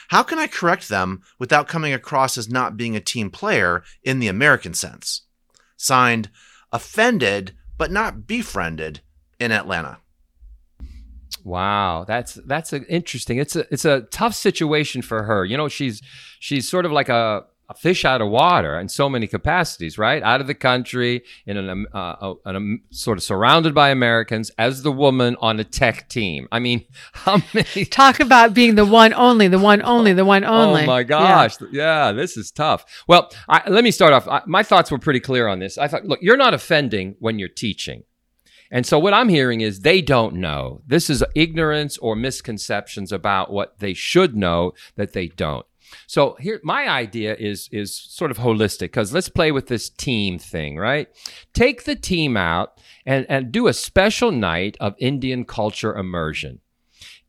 how 0.10 0.24
can 0.24 0.38
I 0.38 0.48
correct 0.48 0.90
them 0.90 1.24
without 1.40 1.68
coming 1.68 1.94
across 1.94 2.38
as 2.38 2.50
not 2.50 2.78
being 2.78 2.96
a 2.96 3.00
team 3.00 3.30
player 3.32 3.84
in 4.04 4.20
the 4.20 4.28
American 4.28 4.74
sense? 4.74 5.24
Signed, 5.78 6.30
offended 6.72 7.56
but 7.78 7.92
not 7.92 8.28
befriended 8.28 9.02
in 9.40 9.52
Atlanta. 9.52 9.98
Wow, 11.44 12.06
that's 12.08 12.36
that's 12.46 12.72
interesting. 12.72 13.38
It's 13.38 13.56
a 13.56 13.66
it's 13.74 13.86
a 13.86 14.02
tough 14.12 14.36
situation 14.36 15.02
for 15.02 15.24
her. 15.24 15.44
You 15.44 15.58
know, 15.58 15.68
she's 15.68 16.02
she's 16.40 16.70
sort 16.70 16.86
of 16.86 16.92
like 16.92 17.10
a 17.10 17.44
a 17.70 17.74
fish 17.74 18.04
out 18.06 18.22
of 18.22 18.30
water 18.30 18.80
in 18.80 18.90
so 18.90 19.08
many 19.10 19.28
capacities, 19.28 19.98
right? 19.98 20.22
Out 20.22 20.42
of 20.42 20.48
the 20.48 20.54
country, 20.54 21.24
in 21.46 21.58
an, 21.58 21.70
um, 21.70 21.88
uh, 21.94 22.34
an 22.46 22.56
um, 22.56 22.82
sort 22.92 23.18
of 23.18 23.24
surrounded 23.24 23.74
by 23.74 23.90
Americans, 23.90 24.52
as 24.58 24.84
the 24.84 24.92
woman 24.92 25.36
on 25.40 25.60
a 25.60 25.64
tech 25.64 26.10
team. 26.10 26.48
I 26.52 26.60
mean, 26.60 26.86
how 27.14 27.42
many? 27.54 27.86
Talk 27.90 28.20
about 28.20 28.54
being 28.54 28.76
the 28.76 28.86
one 28.86 29.14
only, 29.14 29.48
the 29.48 29.60
one 29.60 29.82
only, 29.82 30.14
the 30.14 30.26
one 30.26 30.44
only. 30.44 30.84
Oh 30.84 30.88
my 30.88 31.04
gosh, 31.04 31.60
yeah, 31.62 31.68
yeah 32.08 32.12
this 32.12 32.38
is 32.38 32.52
tough. 32.52 32.86
Well, 33.08 33.32
I, 33.48 33.70
let 33.70 33.84
me 33.84 33.92
start 33.92 34.14
off. 34.14 34.28
I, 34.28 34.42
my 34.46 34.64
thoughts 34.64 34.92
were 34.92 35.00
pretty 35.00 35.20
clear 35.20 35.48
on 35.48 35.60
this. 35.60 35.78
I 35.78 35.88
thought, 35.88 36.06
look, 36.06 36.20
you're 36.22 36.38
not 36.38 36.54
offending 36.54 37.16
when 37.20 37.40
you're 37.40 37.50
teaching. 37.50 38.04
And 38.74 38.88
so 38.88 38.98
what 38.98 39.14
I'm 39.14 39.30
hearing 39.30 39.62
is 39.62 39.82
they 39.82 40.02
don't 40.02 40.36
know. 40.36 40.82
This 40.88 41.08
is 41.08 41.24
ignorance 41.36 41.96
or 42.00 42.16
misconceptions 42.16 43.12
about 43.12 43.52
what 43.52 43.78
they 43.78 43.94
should 43.94 44.36
know 44.36 44.74
that 44.96 45.14
they 45.14 45.28
don't. 45.28 45.66
So 46.08 46.36
here, 46.40 46.60
my 46.64 46.88
idea 46.88 47.36
is 47.36 47.70
is 47.72 47.96
sort 47.96 48.32
of 48.32 48.38
holistic 48.38 48.80
because 48.80 49.14
let's 49.14 49.30
play 49.30 49.52
with 49.52 49.68
this 49.68 49.90
team 49.90 50.40
thing, 50.40 50.78
right? 50.78 51.08
Take 51.54 51.84
the 51.84 51.96
team 51.96 52.38
out 52.38 52.80
and 53.06 53.26
and 53.30 53.52
do 53.52 53.68
a 53.68 53.74
special 53.74 54.32
night 54.32 54.78
of 54.80 54.96
Indian 55.00 55.46
culture 55.46 55.96
immersion. 55.96 56.60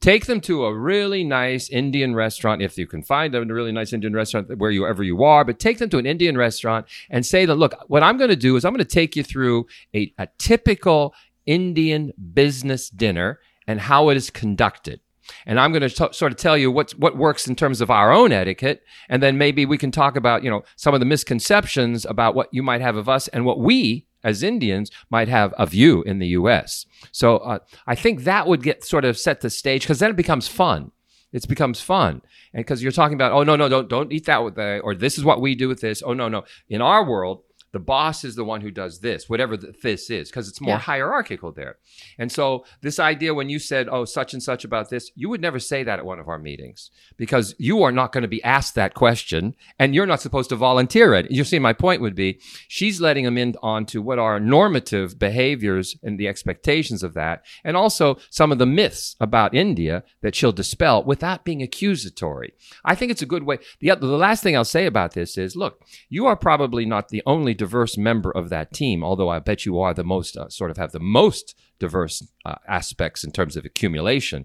Take 0.01 0.27
them 0.27 0.43
to 0.43 0.67
a 0.67 0.75
really 0.77 1.25
nice 1.25 1.71
Indian 1.71 2.15
restaurant 2.15 2.61
if 2.61 2.77
you 2.77 2.87
can 2.87 3.03
find 3.03 3.33
them 3.33 3.49
a 3.49 3.55
really 3.55 3.73
nice 3.73 3.93
Indian 3.93 4.13
restaurant 4.13 4.55
wherever 4.59 5.03
you 5.03 5.25
are. 5.25 5.47
But 5.47 5.59
take 5.59 5.79
them 5.79 5.89
to 5.91 5.99
an 5.99 6.05
Indian 6.05 6.37
restaurant 6.37 6.87
and 7.09 7.25
say 7.25 7.47
that 7.47 7.55
look, 7.55 7.75
what 7.89 8.03
I'm 8.03 8.19
going 8.19 8.29
to 8.29 8.37
do 8.37 8.57
is 8.57 8.67
I'm 8.67 8.75
going 8.75 8.85
to 8.85 8.85
take 8.85 9.17
you 9.17 9.23
through 9.23 9.67
a, 9.95 10.13
a 10.19 10.29
typical 10.37 11.15
Indian 11.47 12.13
business 12.35 12.91
dinner 12.91 13.41
and 13.67 13.81
how 13.81 14.11
it 14.11 14.17
is 14.17 14.29
conducted. 14.29 15.01
And 15.47 15.59
I'm 15.59 15.73
going 15.73 15.89
to 15.89 15.91
t- 15.91 16.13
sort 16.13 16.33
of 16.33 16.39
tell 16.39 16.57
you 16.57 16.71
what's, 16.71 16.95
what 16.95 17.17
works 17.17 17.47
in 17.47 17.57
terms 17.57 17.81
of 17.81 17.91
our 17.91 18.13
own 18.13 18.33
etiquette. 18.33 18.83
And 19.09 19.23
then 19.23 19.39
maybe 19.39 19.67
we 19.67 19.79
can 19.79 19.91
talk 19.91 20.17
about, 20.17 20.43
you 20.45 20.51
know, 20.51 20.63
some 20.77 20.95
of 20.95 21.01
the 21.01 21.07
misconceptions 21.07 22.05
about 22.05 22.35
what 22.35 22.49
you 22.53 22.63
might 22.63 22.81
have 22.81 22.97
of 22.97 23.09
us 23.09 23.29
and 23.29 23.45
what 23.45 23.59
we 23.59 24.07
as 24.25 24.43
Indians 24.43 24.91
might 25.11 25.29
have 25.29 25.53
of 25.53 25.75
you 25.75 26.03
in 26.03 26.19
the 26.19 26.29
U.S. 26.29 26.87
So 27.13 27.37
uh, 27.39 27.59
I 27.87 27.95
think 27.95 28.25
that 28.25 28.47
would 28.47 28.63
get 28.63 28.83
sort 28.83 29.05
of 29.05 29.19
set 29.19 29.43
the 29.43 29.51
stage 29.51 29.83
because 29.83 29.99
then 29.99 30.11
it 30.11 30.17
becomes 30.17 30.49
fun. 30.49 30.91
It 31.33 31.49
becomes 31.49 31.81
fun, 31.81 32.23
and 32.53 32.65
because 32.65 32.81
you're 32.81 32.93
talking 32.93 33.17
about, 33.17 33.33
oh 33.33 33.43
no, 33.43 33.57
no, 33.57 33.69
don't 33.69 33.89
don't 33.89 34.13
eat 34.13 34.27
that 34.27 34.45
with 34.45 34.55
the, 34.55 34.79
or 34.85 34.95
this 34.95 35.19
is 35.19 35.25
what 35.25 35.41
we 35.41 35.57
do 35.57 35.67
with 35.67 35.81
this. 35.81 36.01
Oh 36.01 36.13
no, 36.13 36.29
no. 36.29 36.45
In 36.69 36.81
our 36.81 37.05
world, 37.05 37.43
the 37.75 37.81
boss 37.81 38.23
is 38.23 38.37
the 38.37 38.45
one 38.45 38.61
who 38.61 38.71
does 38.71 39.01
this, 39.01 39.29
whatever 39.29 39.57
the, 39.57 39.75
this 39.83 40.09
is, 40.09 40.31
because 40.31 40.49
it's 40.49 40.61
more 40.61 40.77
yeah. 40.77 40.79
hierarchical 40.79 41.51
there. 41.51 41.77
And 42.19 42.31
so, 42.31 42.65
this 42.83 43.01
idea 43.01 43.35
when 43.35 43.49
you 43.49 43.59
said, 43.59 43.89
oh, 43.91 44.05
such 44.05 44.33
and 44.33 44.41
such 44.43 44.65
about 44.65 44.91
this, 44.91 45.11
you 45.17 45.29
would 45.29 45.41
never 45.41 45.59
say 45.59 45.83
that 45.83 45.99
at 45.99 46.07
one 46.07 46.21
of 46.21 46.29
our 46.29 46.39
meetings 46.39 46.93
because 47.17 47.57
you 47.59 47.83
are 47.83 47.91
not 47.91 48.13
going 48.13 48.23
to 48.23 48.29
be 48.29 48.43
asked 48.45 48.77
that 48.77 48.95
question 48.95 49.57
and 49.79 49.93
you're 49.93 50.07
not 50.07 50.21
supposed 50.21 50.51
to 50.51 50.57
volunteer 50.57 51.15
it. 51.15 51.33
You 51.33 51.43
see, 51.43 51.59
my 51.59 51.73
point 51.73 52.01
would 52.01 52.15
be 52.15 52.39
she's 52.69 53.01
letting 53.01 53.25
them 53.25 53.37
in 53.37 53.57
onto 53.61 54.01
what 54.01 54.21
are 54.21 54.39
normative 54.39 55.19
behaviors 55.19 55.97
and 56.01 56.17
the 56.17 56.29
expectations 56.29 57.03
of 57.03 57.15
that, 57.15 57.45
and 57.65 57.77
also 57.77 58.19
some 58.31 58.53
of 58.53 58.59
the 58.59 58.67
myths 58.67 59.17
about 59.19 59.53
India 59.53 60.05
that 60.23 60.37
she'll 60.37 60.53
dispel 60.53 61.03
without 61.03 61.45
being 61.45 61.61
accusatory. 61.61 62.55
I 62.85 62.95
think 62.95 63.11
it's 63.11 63.23
a 63.23 63.27
good 63.27 63.43
way. 63.43 63.59
The, 63.81 63.97
the 63.97 64.07
last 64.07 64.45
thing 64.45 64.57
I'll 64.57 64.65
say 64.65 64.87
about 64.87 65.15
this 65.15 65.37
is 65.37 65.57
look, 65.57 65.83
you 66.09 66.27
are 66.27 66.37
probably 66.37 66.87
not 66.87 67.09
the 67.09 67.23
only 67.27 67.55
diverse 67.65 67.97
member 67.97 68.31
of 68.31 68.51
that 68.51 68.73
team, 68.75 69.03
although 69.03 69.31
I 69.37 69.39
bet 69.39 69.65
you 69.65 69.75
are 69.81 69.95
the 69.95 70.05
most, 70.15 70.37
uh, 70.37 70.51
sort 70.51 70.71
of 70.71 70.77
have 70.77 70.93
the 70.93 71.07
most 71.21 71.55
diverse 71.79 72.17
uh, 72.45 72.57
aspects 72.69 73.25
in 73.25 73.31
terms 73.33 73.57
of 73.57 73.65
accumulation, 73.65 74.45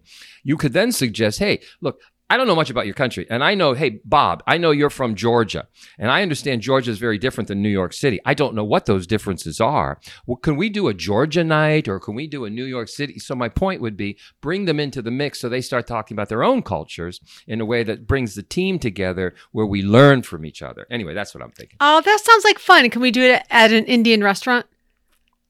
you 0.49 0.55
could 0.55 0.73
then 0.73 0.91
suggest, 0.93 1.39
hey, 1.39 1.59
look, 1.81 1.99
I 2.29 2.37
don't 2.37 2.47
know 2.47 2.55
much 2.55 2.69
about 2.69 2.85
your 2.85 2.93
country. 2.93 3.25
And 3.29 3.43
I 3.43 3.55
know, 3.55 3.73
hey, 3.73 4.01
Bob, 4.05 4.43
I 4.45 4.57
know 4.57 4.71
you're 4.71 4.91
from 4.91 5.15
Georgia. 5.15 5.67
And 5.97 6.11
I 6.11 6.21
understand 6.21 6.61
Georgia 6.61 6.91
is 6.91 6.99
very 6.99 7.17
different 7.17 7.47
than 7.47 7.61
New 7.61 7.69
York 7.69 7.91
City. 7.91 8.19
I 8.25 8.35
don't 8.35 8.53
know 8.53 8.63
what 8.63 8.85
those 8.85 9.07
differences 9.07 9.59
are. 9.59 9.99
Well, 10.27 10.37
can 10.37 10.55
we 10.55 10.69
do 10.69 10.87
a 10.87 10.93
Georgia 10.93 11.43
night 11.43 11.87
or 11.87 11.99
can 11.99 12.13
we 12.13 12.27
do 12.27 12.45
a 12.45 12.49
New 12.49 12.65
York 12.65 12.87
City? 12.87 13.17
So 13.17 13.33
my 13.33 13.49
point 13.49 13.81
would 13.81 13.97
be 13.97 14.17
bring 14.41 14.65
them 14.65 14.79
into 14.79 15.01
the 15.01 15.11
mix 15.11 15.39
so 15.39 15.49
they 15.49 15.61
start 15.61 15.87
talking 15.87 16.15
about 16.15 16.29
their 16.29 16.43
own 16.43 16.61
cultures 16.61 17.19
in 17.47 17.61
a 17.61 17.65
way 17.65 17.83
that 17.83 18.05
brings 18.05 18.35
the 18.35 18.43
team 18.43 18.77
together 18.77 19.33
where 19.51 19.65
we 19.65 19.81
learn 19.81 20.21
from 20.21 20.45
each 20.45 20.61
other. 20.61 20.85
Anyway, 20.91 21.13
that's 21.13 21.33
what 21.33 21.43
I'm 21.43 21.51
thinking. 21.51 21.77
Oh, 21.79 22.01
that 22.01 22.19
sounds 22.19 22.43
like 22.43 22.59
fun. 22.59 22.89
Can 22.89 23.01
we 23.01 23.11
do 23.11 23.23
it 23.23 23.43
at 23.49 23.71
an 23.71 23.85
Indian 23.85 24.23
restaurant? 24.23 24.67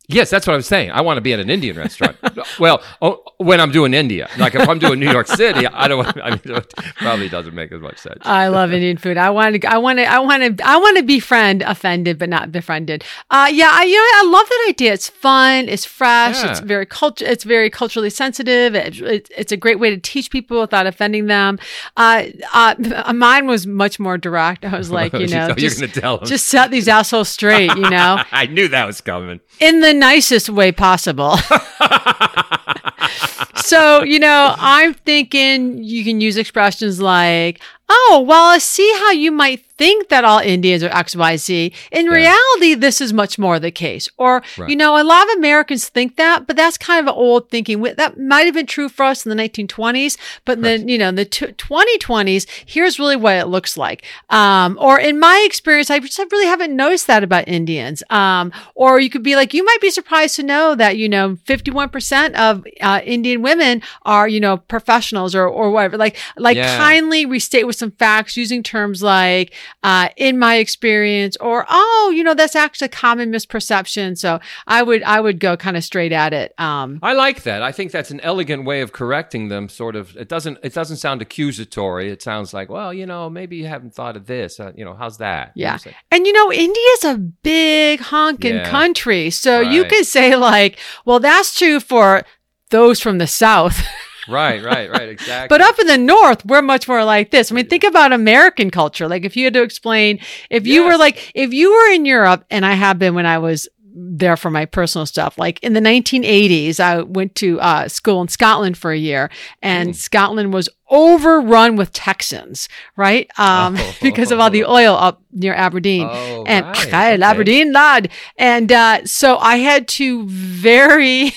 Yes, 0.10 0.32
that's 0.32 0.48
what 0.48 0.56
I'm 0.56 0.64
saying. 0.64 0.90
I 0.90 1.02
want 1.02 1.18
to 1.18 1.22
be 1.22 1.34
at 1.34 1.40
an 1.40 1.52
Indian 1.52 1.78
restaurant. 1.78 2.18
well, 2.60 2.82
oh, 3.00 3.22
when 3.38 3.62
I'm 3.62 3.72
doing 3.72 3.94
India, 3.94 4.28
like 4.40 4.56
if 4.56 4.68
I'm 4.68 4.80
doing 4.80 5.00
New 5.00 5.12
York 5.12 5.28
City, 5.28 5.68
I 5.68 5.88
don't. 5.88 6.06
I 6.22 6.32
mean, 6.32 6.42
it 6.46 6.74
probably 6.96 7.30
doesn't 7.30 7.54
make 7.54 7.72
as 7.72 7.80
much 7.80 8.00
sense. 8.00 8.18
I 8.24 8.48
love 8.48 8.74
Indian 8.74 8.98
food. 8.98 9.18
I 9.18 9.30
want 9.30 9.62
to. 9.62 9.72
I 9.72 9.78
want 9.78 10.00
to. 10.00 10.06
I 10.06 10.18
want 10.18 10.58
to. 10.58 10.68
I 10.68 10.78
want 10.78 10.98
to 10.98 11.04
befriend 11.04 11.62
offended, 11.62 12.18
but 12.18 12.28
not 12.28 12.52
befriended. 12.52 13.04
Uh, 13.30 13.50
yeah, 13.52 13.70
I, 13.72 13.84
you 13.84 13.96
know, 13.96 14.02
I 14.02 14.32
love 14.32 14.50
that 14.50 14.66
idea. 14.70 14.94
It's 14.94 15.10
fun. 15.10 15.70
It's 15.70 15.86
fresh. 15.86 16.44
Yeah. 16.44 16.52
It's 16.52 16.60
very 16.62 16.88
culture. 16.88 17.26
It's 17.26 17.44
very 17.44 17.70
culturally 17.70 18.10
sensitive. 18.10 18.74
It, 18.74 19.00
it, 19.02 19.32
it's 19.38 19.52
a 19.52 19.58
great 19.58 19.80
way 19.80 19.92
to 19.92 19.98
teach 19.98 20.32
people 20.32 20.60
without 20.60 20.88
offending 20.88 21.28
them. 21.28 21.60
Uh, 21.98 22.24
uh, 22.52 23.14
mine 23.14 23.46
was 23.46 23.68
much 23.68 24.00
more 24.00 24.18
direct. 24.18 24.66
I 24.66 24.76
was 24.76 24.90
like, 25.00 25.14
you 25.14 25.28
know, 25.28 25.54
just, 25.54 25.80
just 26.26 26.48
set 26.48 26.72
these 26.72 26.88
assholes 26.88 27.30
straight. 27.30 27.76
You 27.76 27.90
know, 27.92 28.24
I 28.32 28.48
knew 28.48 28.68
that 28.70 28.88
was 28.88 29.02
coming 29.02 29.40
in 29.60 29.82
the 29.82 29.99
nicest 30.00 30.50
way 30.50 30.72
possible. 30.72 31.38
so, 33.56 34.04
you 34.04 34.20
know, 34.20 34.56
I'm 34.58 34.94
thinking 34.94 35.84
you 35.84 36.04
can 36.04 36.22
use 36.22 36.38
expressions 36.38 37.00
like, 37.00 37.62
oh, 37.90 38.24
well, 38.26 38.46
I 38.46 38.60
see 38.60 38.92
how 39.00 39.12
you 39.12 39.32
might 39.32 39.66
think 39.66 40.10
that 40.10 40.26
all 40.26 40.40
Indians 40.40 40.84
are 40.84 40.90
XYZ. 40.90 41.74
In 41.92 42.06
yeah. 42.06 42.12
reality, 42.12 42.74
this 42.76 43.00
is 43.00 43.14
much 43.14 43.40
more 43.40 43.60
the 43.60 43.72
case. 43.72 44.10
Or, 44.18 44.44
right. 44.58 44.70
you 44.70 44.76
know, 44.76 45.02
a 45.02 45.04
lot 45.04 45.24
of 45.24 45.38
Americans 45.38 45.88
think 45.88 46.18
that, 46.18 46.46
but 46.46 46.58
that's 46.58 46.78
kind 46.78 47.08
of 47.08 47.16
old 47.16 47.50
thinking. 47.50 47.82
That 47.82 48.20
might 48.20 48.46
have 48.46 48.54
been 48.54 48.66
true 48.66 48.90
for 48.90 49.04
us 49.04 49.26
in 49.26 49.36
the 49.36 49.42
1920s, 49.42 50.18
but 50.44 50.58
right. 50.58 50.64
then, 50.64 50.90
you 50.90 50.98
know, 50.98 51.10
in 51.10 51.16
the 51.16 51.26
t- 51.26 51.48
2020s, 51.48 52.46
here's 52.66 53.00
really 53.00 53.16
what 53.16 53.38
it 53.38 53.48
looks 53.48 53.78
like. 53.78 54.04
Um, 54.30 54.78
or 54.82 55.00
in 55.00 55.18
my 55.18 55.44
experience, 55.46 55.90
I 55.90 56.00
just 56.00 56.20
really 56.20 56.46
haven't 56.46 56.76
noticed 56.76 57.08
that 57.08 57.24
about 57.24 57.48
Indians. 57.48 58.04
Um, 58.10 58.52
or 58.76 59.00
you 59.00 59.10
could 59.10 59.24
be 59.24 59.38
like, 59.38 59.54
you 59.54 59.64
might 59.64 59.82
be 59.82 59.90
surprised 59.92 60.36
to 60.36 60.44
know 60.44 60.76
that, 60.76 60.98
you 60.98 61.08
know, 61.08 61.38
51% 61.46 62.34
of 62.34 62.66
uh, 62.82 63.00
Indian 63.06 63.42
women 63.42 63.82
are, 64.04 64.28
you 64.28 64.42
know, 64.42 64.58
professionals 64.58 65.34
or, 65.34 65.48
or 65.48 65.72
whatever. 65.72 65.98
Like, 65.98 66.18
like 66.38 66.58
yeah. 66.58 66.78
kindly 66.78 67.26
restate 67.26 67.66
with 67.66 67.79
some 67.80 67.92
facts 67.92 68.38
using 68.38 68.62
terms 68.62 69.02
like, 69.02 69.54
uh, 69.84 70.10
in 70.18 70.38
my 70.38 70.56
experience, 70.56 71.38
or, 71.38 71.66
oh, 71.70 72.14
you 72.16 72.24
know, 72.24 72.34
that's 72.34 72.56
actually 72.56 72.86
a 72.86 72.90
common 72.90 73.32
misperception. 73.32 74.18
So 74.18 74.40
I 74.68 74.84
would, 74.84 75.02
I 75.04 75.20
would 75.22 75.40
go 75.40 75.58
kind 75.58 75.78
of 75.78 75.84
straight 75.84 76.12
at 76.12 76.34
it. 76.34 76.54
Um, 76.60 77.00
I 77.02 77.14
like 77.14 77.44
that. 77.44 77.64
I 77.64 77.72
think 77.72 77.92
that's 77.92 78.12
an 78.12 78.20
elegant 78.22 78.66
way 78.66 78.82
of 78.82 78.92
correcting 78.92 79.48
them. 79.48 79.70
Sort 79.70 79.96
of, 79.96 80.16
it 80.18 80.28
doesn't, 80.30 80.60
it 80.64 80.74
doesn't 80.74 80.98
sound 80.98 81.22
accusatory. 81.22 82.12
It 82.12 82.22
sounds 82.22 82.54
like, 82.54 82.70
well, 82.70 82.94
you 82.94 83.06
know, 83.06 83.30
maybe 83.30 83.58
you 83.58 83.68
haven't 83.68 83.96
thought 83.96 84.16
of 84.16 84.28
this. 84.28 84.60
Uh, 84.60 84.72
you 84.76 84.86
know, 84.86 84.94
how's 84.94 85.18
that? 85.18 85.54
Yeah. 85.56 85.78
And 86.12 86.26
you 86.28 86.34
know, 86.34 86.52
India's 86.52 87.04
a 87.06 87.18
big 87.18 88.00
honking 88.00 88.56
yeah. 88.56 88.70
country. 88.70 89.30
So 89.30 89.62
right. 89.62 89.72
you 89.72 89.86
could 89.86 90.06
say 90.06 90.36
like, 90.36 90.78
well, 91.06 91.20
that's 91.20 91.58
true 91.58 91.80
for 91.80 92.24
those 92.70 93.00
from 93.00 93.18
the 93.18 93.28
South. 93.28 93.82
right, 94.30 94.64
right, 94.64 94.90
right, 94.90 95.10
exactly. 95.10 95.48
but 95.48 95.62
up 95.62 95.80
in 95.80 95.88
the 95.88 95.98
north, 95.98 96.46
we're 96.46 96.62
much 96.62 96.88
more 96.88 97.04
like 97.04 97.32
this. 97.32 97.52
I 97.52 97.56
mean, 97.56 97.68
think 97.68 97.84
about 97.84 98.14
American 98.14 98.72
culture. 98.72 99.08
Like 99.08 99.26
if 99.26 99.36
you 99.36 99.46
had 99.46 99.54
to 99.54 99.64
explain, 99.64 100.20
if 100.50 100.68
you 100.68 100.86
were 100.86 100.98
like, 100.98 101.32
if 101.36 101.54
you 101.54 101.72
were 101.72 101.94
in 101.94 102.06
Europe, 102.06 102.46
and 102.50 102.66
I 102.66 102.74
have 102.74 103.00
been 103.00 103.16
when 103.16 103.26
I 103.26 103.38
was 103.38 103.68
there 104.00 104.38
for 104.38 104.50
my 104.50 104.66
personal 104.66 105.06
stuff. 105.06 105.38
Like 105.38 105.62
in 105.64 105.74
the 105.74 105.80
1980s, 105.80 106.80
I 106.80 107.02
went 107.02 107.36
to 107.36 107.60
uh, 107.60 107.88
school 107.88 108.22
in 108.22 108.28
Scotland 108.28 108.78
for 108.78 108.92
a 108.92 108.98
year, 108.98 109.30
and 109.62 109.90
mm. 109.90 109.96
Scotland 109.96 110.54
was 110.54 110.70
overrun 110.90 111.76
with 111.76 111.92
Texans, 111.94 112.70
right? 112.96 113.30
Um, 113.38 113.76
Oh. 113.78 113.96
because 114.02 114.32
of 114.32 114.40
all 114.40 114.50
the 114.50 114.66
oil 114.66 114.96
up 114.96 115.22
near 115.32 115.54
Aberdeen. 115.54 116.08
Oh, 116.10 116.44
and 116.48 116.66
right. 116.66 116.78
Okay. 116.88 117.22
Aberdeen 117.22 117.72
lad. 117.72 118.10
And 118.38 118.72
uh, 118.72 119.06
so 119.06 119.38
I 119.38 119.58
had 119.58 119.88
to 119.90 120.26
very 120.28 121.34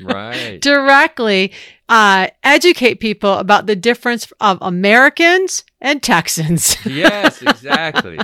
Right. 0.00 0.60
directly 0.62 1.52
uh, 1.88 2.28
educate 2.42 2.96
people 3.00 3.34
about 3.34 3.66
the 3.66 3.76
difference 3.76 4.30
of 4.40 4.58
Americans 4.60 5.64
and 5.80 6.02
Texans. 6.02 6.76
yes, 6.86 7.42
exactly. 7.42 8.18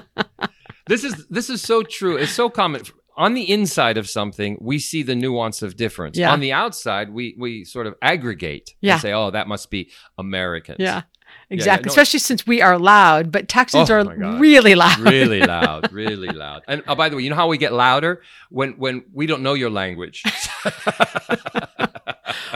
this 0.86 1.04
is 1.04 1.26
this 1.28 1.48
is 1.50 1.62
so 1.62 1.82
true. 1.82 2.16
It's 2.16 2.32
so 2.32 2.48
common. 2.50 2.82
On 3.16 3.34
the 3.34 3.48
inside 3.50 3.96
of 3.96 4.08
something, 4.08 4.58
we 4.60 4.80
see 4.80 5.02
the 5.04 5.14
nuance 5.14 5.62
of 5.62 5.76
difference. 5.76 6.18
Yeah. 6.18 6.32
On 6.32 6.40
the 6.40 6.52
outside, 6.52 7.10
we 7.10 7.36
we 7.38 7.64
sort 7.64 7.86
of 7.86 7.94
aggregate 8.02 8.70
Yeah. 8.80 8.94
and 8.94 9.02
say, 9.02 9.12
"Oh, 9.12 9.30
that 9.30 9.46
must 9.46 9.70
be 9.70 9.90
Americans." 10.18 10.78
yeah, 10.80 11.02
exactly. 11.48 11.86
no- 11.86 11.90
Especially 11.92 12.18
since 12.18 12.44
we 12.44 12.60
are 12.60 12.76
loud, 12.76 13.30
but 13.30 13.48
Texans 13.48 13.88
Oh, 13.88 13.94
are 14.00 14.04
really 14.40 14.74
loud. 14.74 14.98
really 14.98 15.40
loud, 15.46 15.92
really 15.92 16.28
loud. 16.28 16.62
And 16.66 16.82
oh, 16.88 16.96
by 16.96 17.08
the 17.08 17.14
way, 17.16 17.22
you 17.22 17.30
know 17.30 17.36
how 17.36 17.46
we 17.46 17.56
get 17.56 17.72
louder 17.72 18.20
when 18.50 18.72
when 18.78 19.04
we 19.12 19.26
don't 19.26 19.42
know 19.42 19.54
your 19.54 19.70
language. 19.70 20.24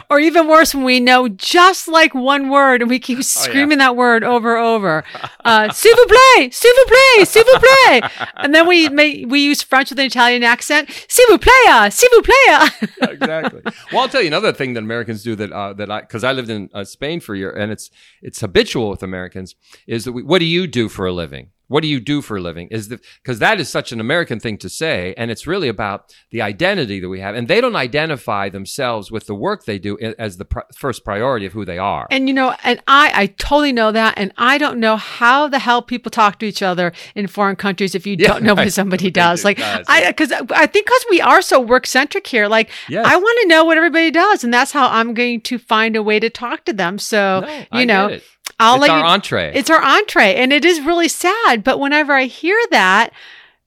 Or 0.11 0.19
even 0.19 0.49
worse, 0.49 0.75
when 0.75 0.85
we 0.85 1.01
know 1.01 1.29
just 1.29 1.89
like 1.89 2.15
one 2.15 2.49
word 2.49 2.81
and 2.81 2.91
we 2.91 2.99
keep 2.99 3.23
screaming 3.23 3.79
that 3.79 3.97
word 3.97 4.25
over 4.25 4.57
and 4.57 4.65
over. 4.65 5.05
Uh, 5.45 5.69
s'il 5.73 5.95
vous 5.95 6.07
plaît, 6.07 6.53
s'il 6.53 6.73
vous 6.75 6.87
plaît, 6.87 7.27
s'il 7.27 7.45
vous 7.45 7.59
plaît. 7.59 8.11
And 8.37 8.55
then 8.55 8.67
we 8.67 8.89
may, 8.89 9.25
we 9.25 9.41
use 9.41 9.63
French 9.63 9.91
with 9.91 9.99
an 9.99 10.07
Italian 10.07 10.43
accent. 10.45 10.89
S'il 11.09 11.27
vous 11.29 11.39
plaît, 11.39 11.91
s'il 11.91 12.09
vous 12.11 12.23
plaît. 12.23 12.89
exactly. 13.11 13.63
Well, 13.93 14.03
I'll 14.03 14.09
tell 14.09 14.23
you 14.23 14.29
another 14.29 14.53
thing 14.53 14.75
that 14.75 14.83
Americans 14.83 15.23
do 15.23 15.35
that 15.37 15.53
uh, 15.53 15.73
that 15.75 15.91
I 15.91 16.01
because 16.01 16.25
I 16.25 16.33
lived 16.33 16.51
in 16.51 16.71
uh, 16.73 16.85
Spain 16.85 17.21
for 17.21 17.35
a 17.35 17.39
year 17.39 17.51
and 17.51 17.71
it's 17.71 17.91
it's 18.23 18.41
habitual 18.41 18.91
with 18.91 19.03
Americans 19.03 19.55
is 19.87 20.05
that 20.05 20.13
we, 20.13 20.23
what 20.23 20.39
do 20.39 20.47
you 20.47 20.67
do 20.67 20.89
for 20.89 21.07
a 21.07 21.13
living? 21.13 21.51
What 21.69 21.83
do 21.83 21.89
you 21.89 22.01
do 22.01 22.23
for 22.23 22.39
a 22.39 22.41
living? 22.41 22.69
Is 22.71 22.89
the 22.89 22.99
because 23.23 23.39
that 23.39 23.61
is 23.61 23.69
such 23.69 23.93
an 23.93 24.01
American 24.01 24.41
thing 24.41 24.57
to 24.59 24.69
say, 24.69 25.15
and 25.17 25.31
it's 25.31 25.47
really 25.47 25.69
about 25.69 26.13
the 26.31 26.41
identity 26.43 26.99
that 27.01 27.09
we 27.09 27.21
have, 27.21 27.35
and 27.35 27.47
they 27.47 27.61
don't 27.61 27.77
identify 27.77 28.49
themselves 28.49 29.11
with 29.11 29.27
the 29.27 29.35
work 29.35 29.65
they 29.65 29.79
do 29.79 29.99
as 30.19 30.39
the 30.39 30.45
pr- 30.47 30.61
first 30.75 31.05
priority 31.05 31.45
of 31.47 31.53
who 31.53 31.65
they 31.65 31.79
are. 31.79 32.07
And 32.11 32.27
you 32.29 32.35
know, 32.35 32.55
and 32.65 32.83
I, 32.89 33.13
I 33.15 33.27
totally 33.27 33.73
know 33.73 33.93
that. 33.93 34.15
And 34.17 34.33
I 34.39 34.57
don't 34.59 34.79
know 34.81 34.97
how 34.97 35.47
the 35.49 35.59
hell 35.59 35.83
people 35.83 36.11
talk 36.11 36.39
to 36.39 36.47
each 36.47 36.63
other 36.63 36.93
in 37.15 37.27
foreign 37.27 37.57
countries 37.57 37.95
if 37.95 38.07
you 38.07 38.17
Yeah, 38.19 38.29
don't 38.29 38.43
know 38.45 38.55
right. 38.55 38.65
what 38.67 38.73
somebody 38.73 39.11
does. 39.11 39.45
Like, 39.45 39.59
does, 39.59 39.85
I, 39.89 40.11
cause 40.13 40.33
I 40.33 40.67
think 40.67 40.89
cause 40.89 41.05
we 41.11 41.21
are 41.21 41.43
so 41.43 41.61
work 41.61 41.87
centric 41.87 42.27
here, 42.27 42.49
like, 42.49 42.71
Yes. 42.89 43.05
I 43.07 43.17
want 43.17 43.39
to 43.43 43.49
know 43.49 43.65
what 43.65 43.77
everybody 43.77 44.11
does. 44.11 44.43
And 44.43 44.53
that's 44.55 44.73
how 44.73 44.89
I'm 44.89 45.13
going 45.15 45.43
to 45.43 45.59
find 45.59 45.97
a 45.97 46.03
way 46.03 46.19
to 46.19 46.31
talk 46.31 46.65
to 46.65 46.73
them. 46.73 46.99
So, 46.99 47.41
No, 47.41 47.49
you 47.59 47.67
I 47.73 47.85
know. 47.85 48.19
I'll 48.61 48.83
it's 48.83 48.91
our 48.91 48.99
you, 49.01 49.05
entree. 49.05 49.53
it's 49.55 49.71
our 49.71 49.83
entree 49.83 50.35
and 50.35 50.53
it 50.53 50.65
is 50.65 50.81
really 50.81 51.09
sad. 51.09 51.63
But 51.65 51.79
whenever 51.79 52.13
I 52.13 52.25
hear 52.25 52.59
that, 52.71 53.11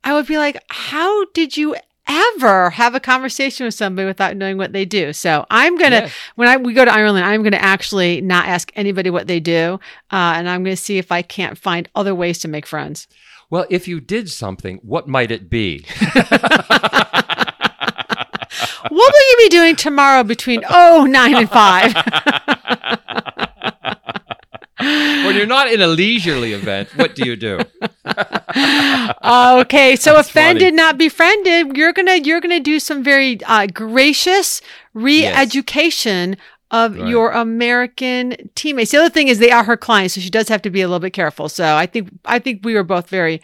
I 0.04 0.13
would 0.13 0.28
be 0.28 0.38
like, 0.38 0.58
how 0.70 1.26
did 1.34 1.56
you 1.58 1.76
ever 2.08 2.72
have 2.72 2.94
a 2.96 3.00
conversation 3.00 3.65
with 3.65 3.74
somebody 3.74 4.06
without 4.08 4.36
knowing 4.36 4.58
what 4.58 4.74
they 4.74 4.84
do? 4.86 5.13
So 5.13 5.46
I'm 5.50 5.78
going 5.78 5.91
to, 5.91 5.98
Yes. 6.02 6.13
when 6.36 6.48
I, 6.48 6.58
we 6.58 6.74
go 6.74 6.84
to 6.84 6.91
Ireland, 6.91 7.26
I'm 7.26 7.41
going 7.41 7.52
to 7.54 7.62
actually 7.63 8.20
not 8.22 8.48
ask 8.48 8.72
anybody 8.76 9.10
what 9.10 9.28
they 9.28 9.39
do. 9.39 9.80
Uh, 10.12 10.34
and 10.36 10.50
I'm 10.50 10.63
going 10.63 10.76
to 10.76 10.82
see 10.82 10.98
if 10.98 11.12
I 11.12 11.22
can't 11.22 11.58
find 11.58 11.88
other 11.96 12.13
ways 12.15 12.39
to 12.39 12.48
make 12.48 12.65
friends. 12.65 13.08
well, 13.50 13.65
if 13.70 13.88
you 13.88 14.00
did 14.02 14.30
something, 14.30 14.80
what 14.84 15.08
might 15.08 15.30
it 15.32 15.50
be? 15.50 15.86
what 18.89 19.13
will 19.13 19.30
you 19.30 19.36
be 19.38 19.50
doing 19.50 19.76
tomorrow 19.76 20.24
between 20.24 20.63
oh, 20.70 21.06
nine 21.10 21.36
and 21.36 21.50
five? 21.50 21.94
when 24.82 25.36
you're 25.36 25.46
not 25.46 25.72
in 25.72 25.82
a 25.82 25.88
leisurely 25.88 26.54
event, 26.54 26.89
what 26.96 27.15
do 27.15 27.26
you 27.26 27.36
do? 27.36 27.60
okay, 29.24 29.96
so 29.96 30.13
That's 30.15 30.30
offended, 30.30 30.63
funny. 30.63 30.76
not 30.76 30.98
befriended. 30.98 31.78
You're 31.78 31.94
gonna 31.94 32.15
you're 32.15 32.41
gonna 32.41 32.60
do 32.60 32.80
some 32.80 33.04
very 33.04 33.39
uh, 33.46 33.67
gracious 33.67 34.62
re-education 34.94 36.38
of 36.72 36.98
Right. 36.98 37.10
your 37.10 37.32
American 37.32 38.50
teammates. 38.56 38.91
The 38.91 38.98
other 38.98 39.10
thing 39.10 39.28
is 39.28 39.39
they 39.39 39.52
are 39.52 39.63
her 39.65 39.76
clients, 39.78 40.15
so 40.15 40.22
she 40.22 40.30
does 40.30 40.48
have 40.48 40.62
to 40.62 40.70
be 40.70 40.82
a 40.82 40.88
little 40.88 41.00
bit 41.02 41.12
careful. 41.12 41.50
So 41.50 41.76
I 41.76 41.86
think 41.86 42.10
I 42.26 42.39
think 42.39 42.62
we 42.63 42.74
were 42.76 42.84
both 42.84 43.10
very 43.10 43.41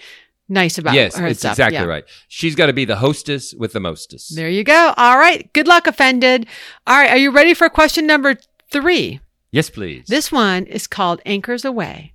nice 0.50 0.78
about 0.78 0.94
yes, 0.94 1.18
her 1.18 1.28
exactly 1.28 1.74
Yeah. 1.74 1.84
right. 1.84 2.06
She's 2.30 2.56
got 2.56 2.68
to 2.68 2.74
be 2.74 2.86
the 2.86 2.96
hostess 2.96 3.54
with 3.54 3.74
the 3.74 3.82
mostest. 3.82 4.34
There 4.36 4.50
you 4.50 4.64
go. 4.64 4.94
All 4.96 5.18
right. 5.18 5.52
Good 5.52 5.68
luck, 5.68 5.88
offended. 5.88 6.48
All 6.88 6.96
right. 6.98 7.12
Are 7.12 7.18
you 7.18 7.32
ready 7.32 7.54
for 7.54 7.68
question 7.70 8.08
number 8.08 8.36
three? 8.72 9.20
Yes, 9.58 9.72
please. 9.72 10.06
This 10.06 10.32
one 10.32 10.68
is 10.68 10.86
called 10.86 11.20
Anchors 11.26 11.66
Away, 11.66 12.14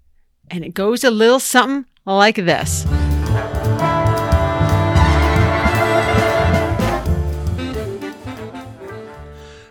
and 0.48 0.64
it 0.64 0.74
goes 0.74 1.02
a 1.02 1.11
little 1.11 1.40
something 1.40 1.87
like 2.07 2.37
this. 2.37 2.85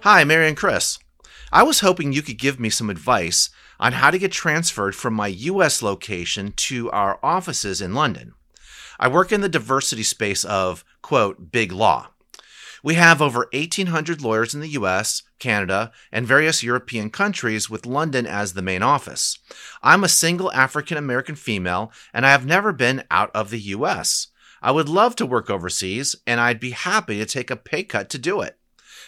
Hi, 0.01 0.25
Mary 0.25 0.49
and 0.49 0.57
Chris. 0.57 0.99
I 1.53 1.63
was 1.63 1.79
hoping 1.79 2.12
you 2.12 2.21
could 2.21 2.38
give 2.38 2.60
me 2.60 2.69
some 2.69 2.89
advice 2.89 3.49
on 3.79 3.93
how 3.93 4.12
to 4.12 4.19
get 4.19 4.34
transferred 4.34 4.93
from 4.93 5.13
my 5.13 5.27
US 5.27 5.81
location 5.81 6.51
to 6.57 6.91
our 6.91 7.19
offices 7.23 7.79
in 7.79 7.95
London. 7.95 8.34
I 8.99 9.07
work 9.07 9.31
in 9.31 9.39
the 9.39 9.47
diversity 9.47 10.03
space 10.03 10.43
of, 10.43 10.84
quote, 11.01 11.53
big 11.53 11.71
law. 11.71 12.10
We 12.83 12.95
have 12.95 13.21
over 13.21 13.47
1,800 13.53 14.21
lawyers 14.21 14.55
in 14.55 14.59
the 14.59 14.69
US, 14.69 15.21
Canada, 15.37 15.91
and 16.11 16.25
various 16.25 16.63
European 16.63 17.11
countries, 17.11 17.69
with 17.69 17.85
London 17.85 18.25
as 18.25 18.53
the 18.53 18.61
main 18.61 18.81
office. 18.81 19.37
I'm 19.83 20.03
a 20.03 20.09
single 20.09 20.51
African 20.51 20.97
American 20.97 21.35
female, 21.35 21.91
and 22.13 22.25
I 22.25 22.31
have 22.31 22.45
never 22.45 22.73
been 22.73 23.03
out 23.11 23.29
of 23.35 23.49
the 23.49 23.59
US. 23.59 24.27
I 24.61 24.71
would 24.71 24.89
love 24.89 25.15
to 25.17 25.25
work 25.25 25.49
overseas, 25.49 26.15
and 26.25 26.39
I'd 26.39 26.59
be 26.59 26.71
happy 26.71 27.17
to 27.19 27.25
take 27.25 27.51
a 27.51 27.55
pay 27.55 27.83
cut 27.83 28.09
to 28.11 28.17
do 28.17 28.41
it. 28.41 28.57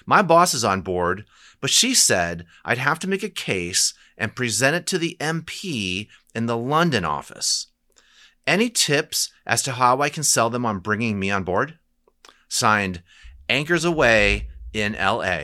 My 0.06 0.22
boss 0.22 0.54
is 0.54 0.64
on 0.64 0.82
board, 0.82 1.26
but 1.62 1.70
she 1.70 1.94
said 1.94 2.46
I'd 2.66 2.78
have 2.78 3.00
to 3.00 3.08
make 3.08 3.24
a 3.24 3.30
case 3.30 3.94
and 4.18 4.36
present 4.36 4.76
it 4.76 4.86
to 4.88 4.98
the 4.98 5.18
MP 5.20 6.10
in 6.36 6.46
the 6.46 6.58
London 6.58 7.06
office. 7.06 7.68
Any 8.46 8.70
tips 8.70 9.30
as 9.46 9.64
to 9.64 9.74
how 9.74 10.02
I 10.02 10.10
can 10.10 10.24
sell 10.24 10.50
them 10.50 10.66
on 10.66 10.80
bringing 10.80 11.20
me 11.20 11.32
on 11.32 11.44
board? 11.44 11.80
Signed, 12.50 13.02
Anchors 13.50 13.86
Away 13.86 14.50
in 14.74 14.94
LA. 14.94 15.40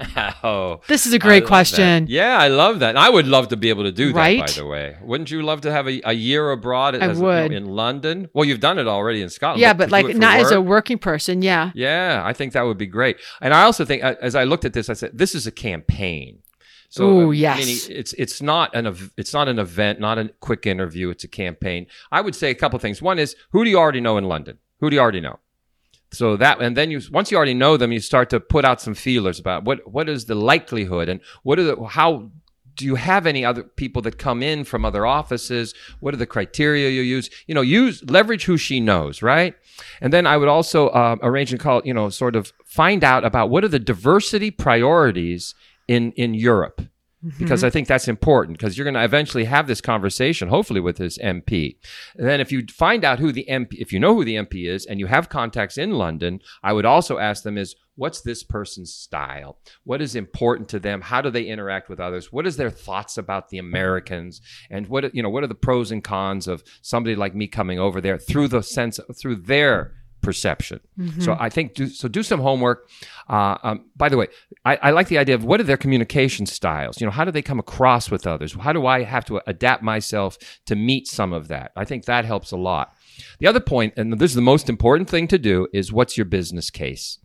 oh, 0.42 0.80
This 0.88 1.06
is 1.06 1.12
a 1.12 1.18
great 1.18 1.44
question. 1.46 2.04
that. 2.06 2.10
Yeah, 2.10 2.38
I 2.38 2.48
love 2.48 2.78
that. 2.80 2.90
And 2.90 2.98
I 2.98 3.10
would 3.10 3.26
love 3.26 3.48
to 3.48 3.56
be 3.56 3.68
able 3.68 3.84
to 3.84 3.92
do 3.92 4.12
that. 4.12 4.38
By 4.38 4.46
the 4.46 4.66
way, 4.66 4.96
wouldn't 5.02 5.30
you 5.30 5.42
love 5.42 5.60
to 5.62 5.70
have 5.70 5.86
a, 5.86 6.00
a 6.04 6.12
year 6.12 6.50
abroad? 6.50 6.94
I 6.94 6.98
as- 7.08 7.18
would. 7.18 7.52
in 7.52 7.66
London. 7.66 8.28
Well, 8.32 8.44
you've 8.44 8.60
done 8.60 8.78
it 8.78 8.86
already 8.86 9.20
in 9.20 9.28
Scotland. 9.28 9.60
Yeah, 9.60 9.72
to 9.72 9.78
but 9.78 9.90
like 9.90 10.06
it 10.06 10.12
for 10.12 10.18
not 10.18 10.40
as 10.40 10.50
a 10.52 10.60
working 10.60 10.98
person. 10.98 11.42
Yeah. 11.42 11.70
Yeah, 11.74 12.22
I 12.24 12.32
think 12.32 12.54
that 12.54 12.62
would 12.62 12.78
be 12.78 12.86
great. 12.86 13.18
And 13.40 13.52
I 13.52 13.62
also 13.62 13.84
think, 13.84 14.02
uh, 14.02 14.14
as 14.22 14.34
I 14.34 14.44
looked 14.44 14.64
at 14.64 14.72
this, 14.72 14.88
I 14.88 14.94
said, 14.94 15.16
this 15.16 15.34
is 15.34 15.46
a 15.46 15.52
campaign. 15.52 16.38
So, 16.88 17.04
Ooh, 17.06 17.28
uh, 17.28 17.30
yes. 17.30 17.58
meaning 17.58 17.78
it's 17.90 18.12
it's 18.14 18.42
not 18.42 18.74
an 18.74 18.88
ev- 18.88 19.12
it's 19.16 19.32
not 19.32 19.46
an 19.48 19.60
event, 19.60 20.00
not 20.00 20.18
a 20.18 20.28
quick 20.40 20.66
interview. 20.66 21.10
It's 21.10 21.22
a 21.22 21.28
campaign. 21.28 21.86
I 22.10 22.20
would 22.20 22.34
say 22.34 22.50
a 22.50 22.54
couple 22.54 22.78
things. 22.80 23.00
One 23.00 23.18
is 23.20 23.36
who 23.52 23.62
do 23.64 23.70
you 23.70 23.78
already 23.78 24.00
know 24.00 24.16
in 24.18 24.24
London? 24.24 24.58
Who 24.80 24.90
do 24.90 24.96
you 24.96 25.00
already 25.00 25.20
know? 25.20 25.38
So 26.12 26.36
that 26.36 26.60
and 26.60 26.76
then 26.76 26.90
you 26.90 27.00
once 27.10 27.30
you 27.30 27.36
already 27.36 27.54
know 27.54 27.76
them, 27.76 27.92
you 27.92 28.00
start 28.00 28.30
to 28.30 28.40
put 28.40 28.64
out 28.64 28.80
some 28.80 28.94
feelers 28.94 29.38
about 29.38 29.64
what 29.64 29.90
what 29.90 30.08
is 30.08 30.24
the 30.24 30.34
likelihood 30.34 31.08
and 31.08 31.20
what 31.42 31.58
are 31.58 31.64
the 31.64 31.84
how 31.84 32.30
do 32.74 32.86
you 32.86 32.94
have 32.94 33.26
any 33.26 33.44
other 33.44 33.62
people 33.62 34.00
that 34.02 34.18
come 34.18 34.42
in 34.42 34.64
from 34.64 34.84
other 34.84 35.04
offices? 35.06 35.74
What 36.00 36.14
are 36.14 36.16
the 36.16 36.26
criteria 36.26 36.88
you 36.88 37.02
use? 37.02 37.30
You 37.46 37.54
know, 37.54 37.60
use 37.60 38.02
leverage 38.10 38.44
who 38.44 38.56
she 38.56 38.80
knows, 38.80 39.22
right? 39.22 39.54
And 40.00 40.12
then 40.12 40.26
I 40.26 40.36
would 40.36 40.48
also 40.48 40.88
uh, 40.88 41.16
arrange 41.22 41.52
and 41.52 41.60
call, 41.60 41.82
you 41.84 41.94
know, 41.94 42.08
sort 42.08 42.36
of 42.36 42.52
find 42.64 43.04
out 43.04 43.24
about 43.24 43.50
what 43.50 43.64
are 43.64 43.68
the 43.68 43.78
diversity 43.78 44.50
priorities 44.50 45.54
in 45.86 46.12
in 46.12 46.34
Europe 46.34 46.82
because 47.38 47.60
mm-hmm. 47.60 47.66
I 47.66 47.70
think 47.70 47.86
that's 47.86 48.08
important 48.08 48.58
because 48.58 48.78
you're 48.78 48.84
going 48.84 48.94
to 48.94 49.04
eventually 49.04 49.44
have 49.44 49.66
this 49.66 49.80
conversation, 49.80 50.48
hopefully 50.48 50.80
with 50.80 50.96
this 50.96 51.18
MP. 51.18 51.76
And 52.16 52.26
then 52.26 52.40
if 52.40 52.50
you 52.50 52.64
find 52.72 53.04
out 53.04 53.18
who 53.18 53.30
the 53.30 53.46
MP, 53.48 53.74
if 53.74 53.92
you 53.92 54.00
know 54.00 54.14
who 54.14 54.24
the 54.24 54.36
MP 54.36 54.66
is 54.66 54.86
and 54.86 54.98
you 54.98 55.06
have 55.06 55.28
contacts 55.28 55.76
in 55.76 55.92
London, 55.92 56.40
I 56.62 56.72
would 56.72 56.86
also 56.86 57.18
ask 57.18 57.42
them 57.42 57.58
is 57.58 57.76
what's 57.96 58.22
this 58.22 58.42
person's 58.42 58.94
style? 58.94 59.58
What 59.84 60.00
is 60.00 60.16
important 60.16 60.70
to 60.70 60.78
them? 60.78 61.02
How 61.02 61.20
do 61.20 61.28
they 61.28 61.44
interact 61.44 61.90
with 61.90 62.00
others? 62.00 62.32
What 62.32 62.46
is 62.46 62.56
their 62.56 62.70
thoughts 62.70 63.18
about 63.18 63.50
the 63.50 63.58
Americans? 63.58 64.40
And 64.70 64.88
what, 64.88 65.14
you 65.14 65.22
know, 65.22 65.28
what 65.28 65.44
are 65.44 65.48
the 65.48 65.54
pros 65.54 65.92
and 65.92 66.02
cons 66.02 66.48
of 66.48 66.64
somebody 66.80 67.14
like 67.14 67.34
me 67.34 67.46
coming 67.46 67.78
over 67.78 68.00
there 68.00 68.16
through 68.16 68.48
the 68.48 68.62
sense, 68.62 68.98
through 69.14 69.36
their 69.36 69.92
perception. 70.20 70.80
So 71.22 71.36
I 71.38 71.48
think 71.48 71.74
do, 71.74 71.86
so. 71.88 72.08
Do 72.08 72.22
some 72.22 72.40
homework. 72.40 72.88
Uh, 73.28 73.56
um, 73.62 73.84
by 73.96 74.08
the 74.08 74.16
way, 74.16 74.28
I, 74.64 74.76
I 74.76 74.90
like 74.90 75.08
the 75.08 75.18
idea 75.18 75.34
of 75.34 75.44
what 75.44 75.60
are 75.60 75.64
their 75.64 75.76
communication 75.76 76.46
styles. 76.46 77.00
You 77.00 77.06
know, 77.06 77.10
how 77.10 77.24
do 77.24 77.30
they 77.30 77.42
come 77.42 77.58
across 77.58 78.10
with 78.10 78.26
others? 78.26 78.54
How 78.54 78.72
do 78.72 78.86
I 78.86 79.02
have 79.02 79.24
to 79.26 79.40
adapt 79.46 79.82
myself 79.82 80.38
to 80.66 80.76
meet 80.76 81.06
some 81.06 81.32
of 81.32 81.48
that? 81.48 81.72
I 81.76 81.84
think 81.84 82.04
that 82.04 82.24
helps 82.24 82.52
a 82.52 82.56
lot. 82.56 82.94
The 83.38 83.46
other 83.46 83.60
point, 83.60 83.94
and 83.96 84.12
this 84.18 84.30
is 84.30 84.34
the 84.34 84.42
most 84.42 84.68
important 84.68 85.08
thing 85.10 85.28
to 85.28 85.38
do, 85.38 85.68
is 85.72 85.92
what's 85.92 86.16
your 86.16 86.26
business 86.26 86.70
case? 86.70 87.18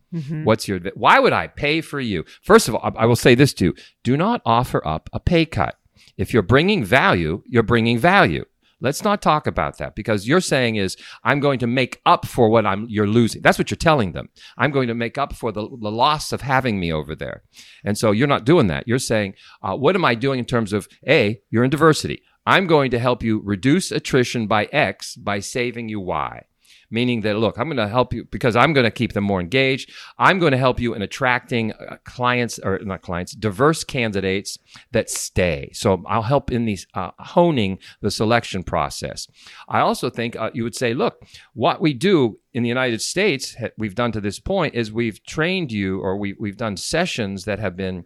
What's 0.43 0.67
your? 0.67 0.79
Why 0.95 1.19
would 1.19 1.33
I 1.33 1.47
pay 1.47 1.81
for 1.81 1.99
you? 1.99 2.23
First 2.41 2.67
of 2.67 2.75
all, 2.75 2.81
I 2.83 3.03
I 3.03 3.05
will 3.05 3.15
say 3.17 3.35
this 3.35 3.53
to 3.55 3.65
you: 3.65 3.75
do 4.03 4.15
not 4.15 4.41
offer 4.45 4.85
up 4.87 5.09
a 5.11 5.19
pay 5.19 5.45
cut. 5.45 5.75
If 6.17 6.33
you're 6.33 6.43
bringing 6.43 6.85
value, 6.85 7.43
you're 7.45 7.63
bringing 7.63 7.97
value. 7.99 8.45
Let's 8.81 9.03
not 9.03 9.21
talk 9.21 9.47
about 9.47 9.77
that 9.77 9.95
because 9.95 10.27
you're 10.27 10.41
saying 10.41 10.75
is 10.75 10.97
I'm 11.23 11.39
going 11.39 11.59
to 11.59 11.67
make 11.67 12.01
up 12.05 12.25
for 12.25 12.49
what 12.49 12.65
I'm 12.65 12.87
you're 12.89 13.07
losing. 13.07 13.41
That's 13.41 13.57
what 13.57 13.71
you're 13.71 13.77
telling 13.77 14.11
them. 14.11 14.29
I'm 14.57 14.71
going 14.71 14.87
to 14.89 14.93
make 14.93 15.17
up 15.17 15.33
for 15.33 15.51
the, 15.51 15.61
the 15.61 15.91
loss 15.91 16.33
of 16.33 16.41
having 16.41 16.79
me 16.79 16.91
over 16.91 17.15
there. 17.15 17.43
And 17.83 17.97
so 17.97 18.11
you're 18.11 18.27
not 18.27 18.45
doing 18.45 18.67
that. 18.67 18.87
You're 18.87 18.99
saying, 18.99 19.35
uh, 19.61 19.75
what 19.75 19.95
am 19.95 20.03
I 20.03 20.15
doing 20.15 20.39
in 20.39 20.45
terms 20.45 20.73
of 20.73 20.87
a? 21.07 21.39
You're 21.49 21.63
in 21.63 21.69
diversity. 21.69 22.21
I'm 22.45 22.67
going 22.67 22.91
to 22.91 22.99
help 22.99 23.23
you 23.23 23.41
reduce 23.43 23.91
attrition 23.91 24.45
by 24.45 24.65
X 24.65 25.15
by 25.15 25.39
saving 25.39 25.89
you 25.89 25.99
Y 25.99 26.43
meaning 26.89 27.21
that 27.21 27.35
look 27.37 27.57
i'm 27.57 27.67
going 27.67 27.77
to 27.77 27.87
help 27.87 28.13
you 28.13 28.25
because 28.25 28.55
i'm 28.55 28.73
going 28.73 28.83
to 28.83 28.91
keep 28.91 29.13
them 29.13 29.23
more 29.23 29.41
engaged. 29.41 29.91
I'm 30.17 30.39
going 30.39 30.51
to 30.51 30.57
help 30.57 30.79
you 30.79 30.93
in 30.93 31.01
attracting 31.01 31.73
uh, 31.73 31.97
clients 32.05 32.59
or 32.59 32.79
not 32.83 33.01
clients 33.01 33.33
diverse 33.33 33.83
candidates 33.83 34.57
that 34.91 35.09
stay. 35.09 35.71
So 35.73 36.03
i'll 36.07 36.21
help 36.21 36.51
in 36.51 36.65
these 36.65 36.87
uh, 36.93 37.11
honing 37.19 37.79
the 38.01 38.11
selection 38.11 38.63
process. 38.63 39.27
I 39.67 39.79
also 39.79 40.09
think 40.09 40.35
uh, 40.35 40.51
you 40.53 40.63
would 40.63 40.75
say 40.75 40.93
look 40.93 41.21
what 41.53 41.81
we 41.81 41.93
do 41.93 42.39
in 42.53 42.63
the 42.63 42.69
united 42.69 43.01
states 43.01 43.55
we've 43.77 43.95
done 43.95 44.11
to 44.11 44.21
this 44.21 44.39
point 44.39 44.75
is 44.75 44.91
we've 44.91 45.23
trained 45.23 45.71
you 45.71 45.99
or 45.99 46.17
we, 46.17 46.35
we've 46.39 46.57
done 46.57 46.77
sessions 46.77 47.45
that 47.45 47.59
have 47.59 47.75
been 47.75 48.05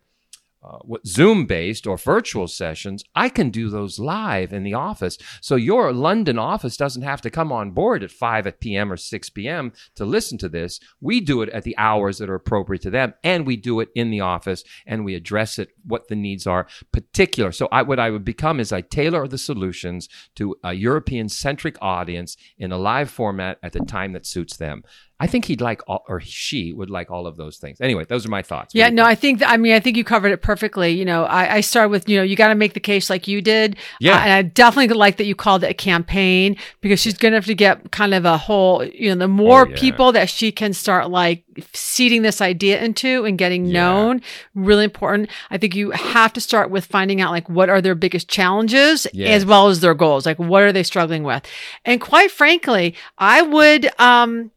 uh, 0.62 0.80
what 0.82 1.08
Zoom 1.08 1.45
based 1.45 1.88
or 1.88 1.98
virtual 1.98 2.48
sessions, 2.48 3.04
I 3.15 3.30
can 3.30 3.50
do 3.50 3.69
those 3.69 3.98
live 3.98 4.52
in 4.52 4.63
the 4.63 4.74
office. 4.74 5.17
So 5.41 5.56
your 5.56 5.93
London 5.93 6.38
office 6.38 6.76
doesn't 6.76 7.04
have 7.04 7.22
to 7.22 7.30
come 7.30 7.52
on 7.52 7.72
board 7.72 8.04
at 8.04 8.12
5 8.12 8.48
at 8.48 8.60
p.m. 8.60 8.91
or 8.91 8.98
6 8.98 9.30
p.m. 9.30 9.72
to 9.95 10.04
listen 10.04 10.38
to 10.39 10.50
this. 10.50 10.80
We 11.00 11.22
do 11.22 11.41
it 11.41 11.50
at 11.50 11.63
the 11.63 11.78
hours 11.78 12.17
that 12.17 12.30
are 12.30 12.36
appropriate 12.36 12.82
to 12.82 12.89
them, 12.89 13.13
and 13.24 13.48
we 13.48 13.56
do 13.56 13.80
it 13.80 13.89
in 13.95 14.12
the 14.12 14.19
office 14.19 14.63
and 14.86 15.06
we 15.06 15.15
address 15.15 15.60
it 15.60 15.69
what 15.86 16.10
the 16.10 16.15
needs 16.15 16.45
are 16.45 16.67
particular. 16.91 17.52
So 17.52 17.69
I, 17.72 17.84
what 17.84 18.00
I 18.00 18.10
would 18.10 18.26
become 18.26 18.60
is 18.60 18.74
I 18.74 18.82
tailor 18.82 19.28
the 19.28 19.38
solutions 19.38 20.10
to 20.36 20.58
a 20.63 20.74
European 20.74 21.30
centric 21.30 21.78
audience 21.82 22.36
in 22.58 22.72
a 22.72 22.78
live 22.78 23.10
format 23.10 23.60
at 23.63 23.72
the 23.72 23.80
time 23.80 24.13
that 24.13 24.26
suits 24.26 24.58
them. 24.58 24.84
I 25.19 25.27
think 25.27 25.45
he'd 25.45 25.60
like 25.62 25.82
all, 25.88 26.03
or 26.08 26.21
she 26.21 26.71
would 26.73 26.89
like 26.89 27.12
all 27.12 27.27
of 27.27 27.36
those 27.36 27.58
things. 27.58 27.82
Anyway, 27.82 28.05
those 28.05 28.25
are 28.25 28.29
my 28.29 28.41
thoughts. 28.41 28.73
Yeah, 28.73 28.89
no, 28.89 29.03
I 29.03 29.15
think 29.15 29.39
that, 29.39 29.49
I 29.49 29.58
mean 29.58 29.73
I 29.73 29.79
think 29.79 29.97
you 29.97 30.03
covered 30.03 30.32
it 30.32 30.41
perfectly. 30.41 30.91
You 30.91 31.03
know, 31.05 31.25
I, 31.25 31.55
I 31.55 31.62
start 31.62 31.89
with 31.89 32.08
you 32.08 32.17
know 32.17 32.23
you 32.23 32.36
got 32.36 32.47
to 32.49 32.55
make 32.55 32.73
the 32.73 32.79
case 32.79 33.10
like 33.10 33.27
you 33.27 33.41
did. 33.41 33.75
Yeah, 33.99 34.15
uh, 34.15 34.19
and 34.21 34.32
I 34.32 34.41
definitely 34.43 34.95
like 34.95 35.17
that 35.17 35.25
you 35.25 35.36
called 35.36 35.63
it 35.63 35.69
a 35.71 35.73
campaign 35.73 36.55
because 36.82 36.99
she's 37.01 37.17
going 37.17 37.34
to 37.34 37.38
have 37.38 37.45
to 37.47 37.55
get 37.55 37.91
kind 37.91 38.13
of 38.13 38.23
a 38.25 38.38
whole 38.38 38.84
you 38.86 39.10
know 39.10 39.15
the 39.15 39.27
more 39.27 39.65
Oh, 39.65 39.69
yeah. 39.69 39.75
people 39.79 40.12
that 40.13 40.29
she 40.29 40.51
can 40.51 40.73
start 40.73 41.10
like 41.10 41.43
seeding 41.73 42.21
this 42.21 42.39
idea 42.41 42.82
into 42.82 43.25
and 43.25 43.38
getting 43.38 43.65
Yeah. 43.65 43.73
known 43.84 44.21
really 44.55 44.86
important. 44.86 45.29
I 45.51 45.58
think 45.58 45.75
you 45.75 45.91
have 45.91 46.32
to 46.34 46.41
start 46.41 46.69
with 46.69 46.86
finding 46.86 47.19
out 47.19 47.32
like 47.32 47.49
what 47.49 47.69
are 47.69 47.82
their 47.82 47.95
biggest 47.95 48.29
challenges 48.29 49.05
Yes. 49.13 49.41
as 49.41 49.45
well 49.45 49.67
as 49.67 49.82
their 49.82 49.93
goals. 49.93 50.25
Like 50.25 50.39
what 50.39 50.63
are 50.63 50.71
they 50.71 50.84
struggling 50.84 51.23
with? 51.23 51.43
And 51.84 51.99
quite 51.99 52.32
frankly, 52.32 52.95
I 53.17 53.41
would 53.41 53.89
um 53.99 54.51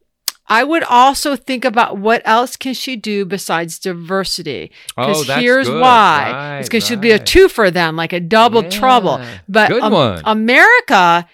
I 0.59 0.63
would 0.63 0.83
also 0.83 1.35
think 1.35 1.65
about 1.65 1.97
what 1.97 2.21
else 2.25 2.55
can 2.55 2.73
she 2.75 2.95
do 2.95 3.25
besides 3.25 3.79
diversity. 3.79 4.71
Because 4.95 5.29
Oh, 5.29 5.39
here's 5.39 5.67
good. 5.67 5.81
why. 5.81 6.31
Right, 6.31 6.59
it's 6.59 6.69
because 6.69 6.85
she'll 6.85 6.99
be 6.99 7.11
a 7.11 7.17
right. 7.17 7.25
two 7.25 7.47
for 7.49 7.71
them, 7.71 7.95
like 7.95 8.13
a 8.13 8.19
double 8.19 8.63
Yeah. 8.63 8.69
trouble. 8.69 9.15
But 9.49 9.69
Good 9.69 9.81
um, 9.83 9.93
one. 9.93 10.21
America, 10.25 11.27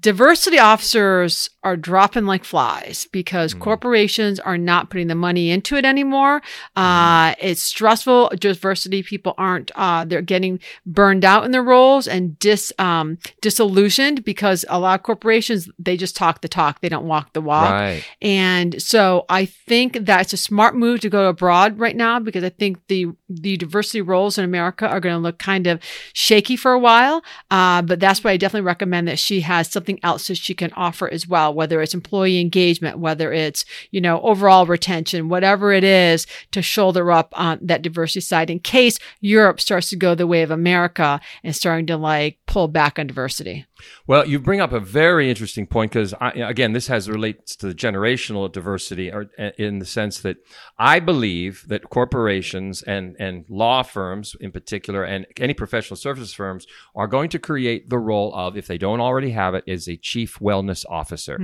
diversity 0.00 0.58
officers 0.58 1.48
are 1.64 1.76
dropping 1.76 2.26
like 2.26 2.44
flies 2.44 3.06
because 3.10 3.54
Mm. 3.54 3.60
corporations 3.60 4.38
are 4.40 4.58
not 4.58 4.90
putting 4.90 5.06
the 5.08 5.14
money 5.14 5.50
into 5.50 5.76
it 5.76 5.84
anymore. 5.84 6.40
Mm-hmm. 6.76 6.82
Uh, 6.82 7.34
it's 7.40 7.62
stressful. 7.62 8.30
Diversity 8.38 9.02
people 9.02 9.34
aren't, 9.38 9.70
uh, 9.76 10.04
they're 10.04 10.20
getting 10.22 10.60
burned 10.84 11.24
out 11.24 11.44
in 11.44 11.50
their 11.52 11.62
roles 11.62 12.06
and 12.06 12.38
dis, 12.38 12.72
um, 12.78 13.18
disillusioned 13.40 14.24
because 14.24 14.64
a 14.68 14.78
lot 14.78 15.00
of 15.00 15.04
corporations, 15.04 15.68
they 15.78 15.96
just 15.96 16.16
talk 16.16 16.42
the 16.42 16.48
talk. 16.48 16.80
They 16.80 16.88
don't 16.88 17.06
walk 17.06 17.32
the 17.32 17.40
walk. 17.40 17.70
Right. 17.70 18.04
And 18.20 18.80
so 18.82 19.24
I 19.28 19.46
think 19.46 20.04
that 20.06 20.20
it's 20.22 20.32
a 20.32 20.36
smart 20.36 20.76
move 20.76 21.00
to 21.00 21.08
go 21.08 21.28
abroad 21.28 21.78
right 21.78 21.96
now 21.96 22.18
because 22.18 22.44
I 22.44 22.50
think 22.50 22.78
the 22.88 23.06
the 23.30 23.58
diversity 23.58 24.00
roles 24.00 24.38
in 24.38 24.44
America 24.44 24.88
are 24.88 25.00
going 25.00 25.14
to 25.14 25.18
look 25.18 25.38
kind 25.38 25.66
of 25.66 25.80
shaky 26.14 26.56
for 26.56 26.72
a 26.72 26.78
while. 26.78 27.22
Uh, 27.50 27.82
but 27.82 28.00
that's 28.00 28.24
why 28.24 28.30
I 28.30 28.36
definitely 28.38 28.66
recommend 28.66 29.06
that 29.08 29.18
she 29.18 29.42
has 29.42 29.68
something 29.78 30.00
else 30.02 30.26
that 30.26 30.36
she 30.36 30.54
can 30.54 30.72
offer 30.72 31.08
as 31.08 31.28
well, 31.28 31.54
whether 31.54 31.80
it's 31.80 31.94
employee 31.94 32.40
engagement, 32.40 32.98
whether 32.98 33.32
it's 33.32 33.64
you 33.92 34.00
know 34.00 34.20
overall 34.22 34.66
retention, 34.66 35.28
whatever 35.28 35.72
it 35.72 35.84
is, 35.84 36.26
to 36.50 36.60
shoulder 36.60 37.12
up 37.12 37.32
on 37.38 37.60
that 37.62 37.82
diversity 37.82 38.20
side 38.20 38.50
in 38.50 38.58
case 38.58 38.98
Europe 39.20 39.60
starts 39.60 39.88
to 39.90 39.96
go 39.96 40.16
the 40.16 40.26
way 40.26 40.42
of 40.42 40.50
America 40.50 41.20
and 41.44 41.54
starting 41.54 41.86
to 41.86 41.96
like 41.96 42.38
pull 42.46 42.66
back 42.66 42.98
on 42.98 43.06
diversity. 43.06 43.67
Well, 44.06 44.26
you 44.26 44.38
bring 44.38 44.60
up 44.60 44.72
a 44.72 44.80
very 44.80 45.28
interesting 45.28 45.66
point 45.66 45.92
because, 45.92 46.14
again, 46.20 46.72
this 46.72 46.88
has 46.88 47.08
relates 47.08 47.56
to 47.56 47.66
the 47.66 47.74
generational 47.74 48.50
diversity, 48.50 49.10
or 49.10 49.30
uh, 49.38 49.50
in 49.58 49.78
the 49.78 49.86
sense 49.86 50.20
that 50.20 50.36
I 50.78 51.00
believe 51.00 51.64
that 51.68 51.90
corporations 51.90 52.82
and 52.82 53.16
and 53.18 53.44
law 53.48 53.82
firms, 53.82 54.36
in 54.40 54.50
particular, 54.52 55.04
and 55.04 55.26
any 55.38 55.54
professional 55.54 55.96
services 55.96 56.32
firms, 56.32 56.66
are 56.94 57.06
going 57.06 57.28
to 57.30 57.38
create 57.38 57.88
the 57.88 57.98
role 57.98 58.34
of, 58.34 58.56
if 58.56 58.66
they 58.66 58.78
don't 58.78 59.00
already 59.00 59.30
have 59.30 59.54
it, 59.54 59.64
is 59.66 59.88
a 59.88 59.96
chief 59.96 60.38
wellness 60.38 60.84
officer. 60.88 61.36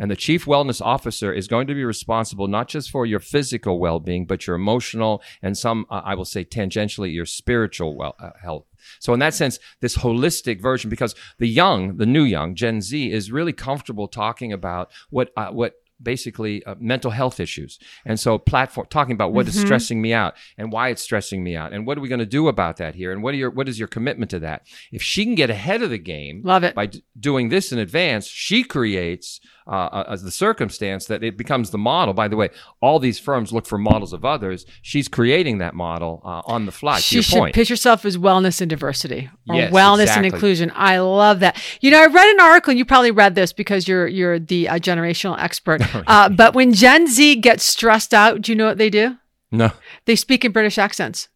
And 0.00 0.10
the 0.10 0.16
chief 0.16 0.44
wellness 0.46 0.80
officer 0.80 1.32
is 1.32 1.48
going 1.48 1.66
to 1.66 1.74
be 1.74 1.84
responsible 1.84 2.48
not 2.48 2.68
just 2.68 2.90
for 2.90 3.06
your 3.06 3.20
physical 3.20 3.78
well-being, 3.78 4.26
but 4.26 4.46
your 4.46 4.56
emotional 4.56 5.22
and 5.42 5.56
some, 5.56 5.86
uh, 5.90 6.02
I 6.04 6.14
will 6.14 6.24
say, 6.24 6.44
tangentially, 6.44 7.12
your 7.14 7.26
spiritual 7.26 7.96
well 7.96 8.14
uh, 8.18 8.30
health. 8.42 8.66
So 9.00 9.12
in 9.12 9.20
that 9.20 9.34
sense, 9.34 9.58
this 9.80 9.96
holistic 9.96 10.60
version, 10.60 10.90
because 10.90 11.14
the 11.38 11.48
young, 11.48 11.96
the 11.96 12.06
new 12.06 12.22
young, 12.24 12.54
Gen 12.54 12.80
Z, 12.80 13.12
is 13.12 13.32
really 13.32 13.52
comfortable 13.52 14.08
talking 14.08 14.52
about 14.52 14.90
what 15.10 15.30
uh, 15.36 15.48
what 15.50 15.74
basically 16.02 16.62
uh, 16.66 16.74
mental 16.78 17.10
health 17.10 17.40
issues, 17.40 17.78
and 18.04 18.20
so 18.20 18.36
platform 18.36 18.86
talking 18.90 19.14
about 19.14 19.32
what 19.32 19.48
is 19.48 19.58
stressing 19.58 20.02
me 20.02 20.12
out 20.12 20.34
and 20.58 20.70
why 20.70 20.88
it's 20.90 21.00
stressing 21.00 21.42
me 21.42 21.56
out, 21.56 21.72
and 21.72 21.86
what 21.86 21.96
are 21.96 22.02
we 22.02 22.08
going 22.08 22.18
to 22.18 22.26
do 22.26 22.48
about 22.48 22.76
that 22.76 22.94
here, 22.94 23.12
and 23.12 23.22
what 23.22 23.32
are 23.32 23.38
your 23.38 23.50
what 23.50 23.68
is 23.68 23.78
your 23.78 23.88
commitment 23.88 24.30
to 24.30 24.38
that? 24.40 24.66
If 24.92 25.02
she 25.02 25.24
can 25.24 25.34
get 25.34 25.48
ahead 25.48 25.82
of 25.82 25.88
the 25.90 25.98
game, 25.98 26.42
Love 26.44 26.64
it. 26.64 26.74
by 26.74 26.86
d- 26.86 27.02
doing 27.18 27.48
this 27.48 27.72
in 27.72 27.78
advance, 27.78 28.26
she 28.26 28.62
creates 28.62 29.40
uh, 29.66 30.04
as 30.08 30.22
the 30.22 30.30
circumstance 30.30 31.06
that 31.06 31.22
it 31.24 31.36
becomes 31.36 31.70
the 31.70 31.78
model. 31.78 32.14
By 32.14 32.28
the 32.28 32.36
way, 32.36 32.50
all 32.80 32.98
these 32.98 33.18
firms 33.18 33.52
look 33.52 33.66
for 33.66 33.78
models 33.78 34.12
of 34.12 34.24
others. 34.24 34.64
She's 34.82 35.08
creating 35.08 35.58
that 35.58 35.74
model 35.74 36.22
uh, 36.24 36.42
on 36.46 36.66
the 36.66 36.72
fly. 36.72 37.00
She 37.00 37.22
should 37.22 37.38
point. 37.38 37.54
pitch 37.54 37.68
herself 37.68 38.04
as 38.04 38.16
wellness 38.16 38.60
and 38.60 38.70
diversity 38.70 39.28
or 39.48 39.56
Yes, 39.56 39.72
wellness 39.72 40.02
exactly. 40.02 40.26
and 40.26 40.34
inclusion. 40.34 40.72
I 40.74 40.98
love 40.98 41.40
that. 41.40 41.60
You 41.80 41.90
know, 41.90 42.00
I 42.02 42.06
read 42.06 42.28
an 42.34 42.40
article, 42.40 42.70
and 42.70 42.78
you 42.78 42.84
probably 42.84 43.10
read 43.10 43.34
this 43.34 43.52
because 43.52 43.88
you're 43.88 44.06
you're 44.06 44.38
the 44.38 44.68
uh, 44.68 44.78
generational 44.78 45.36
expert. 45.38 45.82
Uh, 46.06 46.28
but 46.28 46.54
when 46.54 46.72
Gen 46.72 47.08
Z 47.08 47.36
gets 47.36 47.64
stressed 47.64 48.14
out, 48.14 48.40
do 48.42 48.52
you 48.52 48.56
know 48.56 48.66
what 48.66 48.78
they 48.78 48.90
do? 48.90 49.16
no, 49.50 49.70
They 50.04 50.14
speak 50.16 50.44
in 50.44 50.52
British 50.52 50.78
accents. 50.78 51.28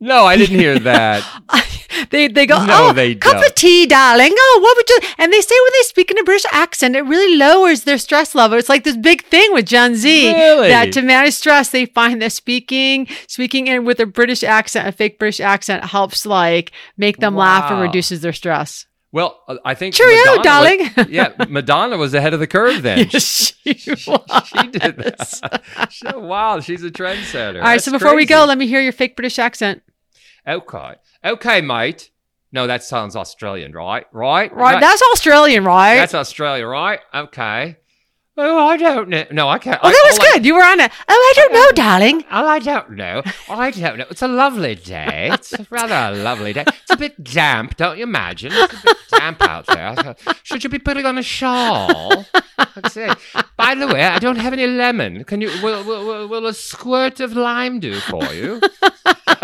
no, 0.00 0.24
I 0.26 0.36
didn't 0.36 0.58
hear 0.58 0.78
that. 0.80 1.22
they 2.10 2.28
they 2.28 2.46
go, 2.46 2.64
No, 2.64 2.88
oh, 2.88 2.92
they 2.92 3.14
cup 3.14 3.34
don't. 3.34 3.46
of 3.46 3.54
tea, 3.54 3.86
darling. 3.86 4.32
Oh, 4.34 4.58
what 4.62 4.76
would 4.76 4.88
you? 4.88 4.98
And 5.18 5.32
they 5.32 5.40
say 5.40 5.54
when 5.62 5.72
they 5.72 5.82
speak 5.82 6.10
in 6.10 6.18
a 6.18 6.24
British 6.24 6.46
accent, 6.52 6.96
it 6.96 7.02
really 7.02 7.36
lowers 7.36 7.84
their 7.84 7.98
stress 7.98 8.34
level. 8.34 8.58
It's 8.58 8.68
like 8.68 8.84
this 8.84 8.96
big 8.96 9.24
thing 9.24 9.52
with 9.52 9.66
Gen 9.66 9.94
Z 9.94 10.32
Really? 10.34 10.68
that 10.68 10.92
to 10.92 11.02
manage 11.02 11.34
stress, 11.34 11.70
they 11.70 11.86
find 11.86 12.20
that 12.22 12.32
speaking 12.32 13.08
speaking 13.26 13.66
in 13.66 13.84
with 13.84 14.00
a 14.00 14.06
British 14.06 14.42
accent, 14.42 14.88
a 14.88 14.92
fake 14.92 15.18
British 15.18 15.40
accent, 15.40 15.84
helps 15.84 16.26
like 16.26 16.72
make 16.96 17.18
them 17.18 17.36
laugh 17.36 17.70
and 17.70 17.80
reduces 17.80 18.20
their 18.20 18.32
stress. 18.32 18.86
Well, 19.14 19.38
uh, 19.46 19.56
I 19.62 19.74
think 19.74 19.94
Cheerio, 19.94 20.16
Madonna 20.24 20.42
darling. 20.42 20.90
Was, 20.96 21.08
yeah, 21.10 21.32
Madonna 21.48 21.98
was 21.98 22.14
ahead 22.14 22.32
of 22.32 22.40
the 22.40 22.46
curve 22.46 22.80
then. 22.82 22.98
Yes, 23.12 23.52
she 23.62 23.74
she, 23.74 23.94
she 23.96 24.66
did 24.68 24.96
that. 24.96 26.14
Wow, 26.16 26.60
she's 26.60 26.82
a 26.82 26.90
trendsetter. 26.90 27.56
All 27.56 27.62
right, 27.62 27.80
so 27.80 27.92
before 27.92 28.14
we 28.14 28.24
go, 28.24 28.46
let 28.46 28.56
me 28.56 28.66
hear 28.66 28.80
your 28.80 28.92
fake 28.92 29.14
British 29.14 29.38
accent. 29.38 29.82
Okay, 30.46 30.94
okay, 31.24 31.60
mate. 31.60 32.10
No, 32.54 32.66
that 32.66 32.84
sounds 32.84 33.16
Australian, 33.16 33.72
right? 33.72 34.04
Right? 34.12 34.52
Right, 34.54 34.72
That- 34.72 34.80
that's 34.80 35.02
Australian, 35.12 35.64
right? 35.64 35.94
that's 35.96 36.14
Australia, 36.14 36.66
right? 36.66 37.00
Okay. 37.14 37.78
Oh, 38.34 38.66
I 38.66 38.78
don't 38.78 39.10
know. 39.10 39.24
No, 39.30 39.48
I 39.50 39.58
can't. 39.58 39.78
oh, 39.82 39.88
I- 39.88 39.92
that 39.92 40.02
was 40.06 40.18
all 40.18 40.24
I- 40.26 40.32
good. 40.32 40.46
You 40.46 40.54
were 40.54 40.62
on 40.64 40.80
it. 40.80 40.90
Oh, 41.06 41.12
I 41.12 41.32
don't 41.36 41.52
know, 41.52 41.66
oh, 41.68 41.72
darling. 41.74 42.24
Oh, 42.30 42.46
I 42.46 42.58
don't 42.60 42.92
know. 42.92 43.22
I 43.50 43.70
don't 43.70 43.98
know. 43.98 44.06
It's 44.08 44.22
a 44.22 44.28
lovely 44.28 44.74
day. 44.74 45.28
It's 45.32 45.52
rather 45.70 45.92
a 45.94 45.98
rather 45.98 46.22
lovely 46.22 46.52
day. 46.54 46.64
It's 46.66 46.90
a 46.90 46.96
bit 46.96 47.22
damp, 47.22 47.76
don't 47.76 47.98
you 47.98 48.04
imagine? 48.04 48.52
It's 48.54 48.72
a 48.72 48.82
bit 48.86 48.96
damp 49.10 49.42
out 49.42 49.66
there. 49.66 50.16
Should 50.44 50.64
you 50.64 50.70
be 50.70 50.78
putting 50.78 51.04
on 51.04 51.18
a 51.18 51.22
shawl? 51.22 52.24
By 53.56 53.74
the 53.74 53.86
way, 53.92 54.02
I 54.02 54.18
don't 54.18 54.36
have 54.36 54.54
any 54.54 54.66
lemon. 54.66 55.24
Can 55.24 55.42
you? 55.42 55.50
Will, 55.62 55.84
will, 55.84 56.26
will 56.26 56.46
a 56.46 56.54
squirt 56.54 57.20
of 57.20 57.34
lime 57.34 57.80
do 57.80 58.00
for 58.00 58.24
you? 58.32 58.60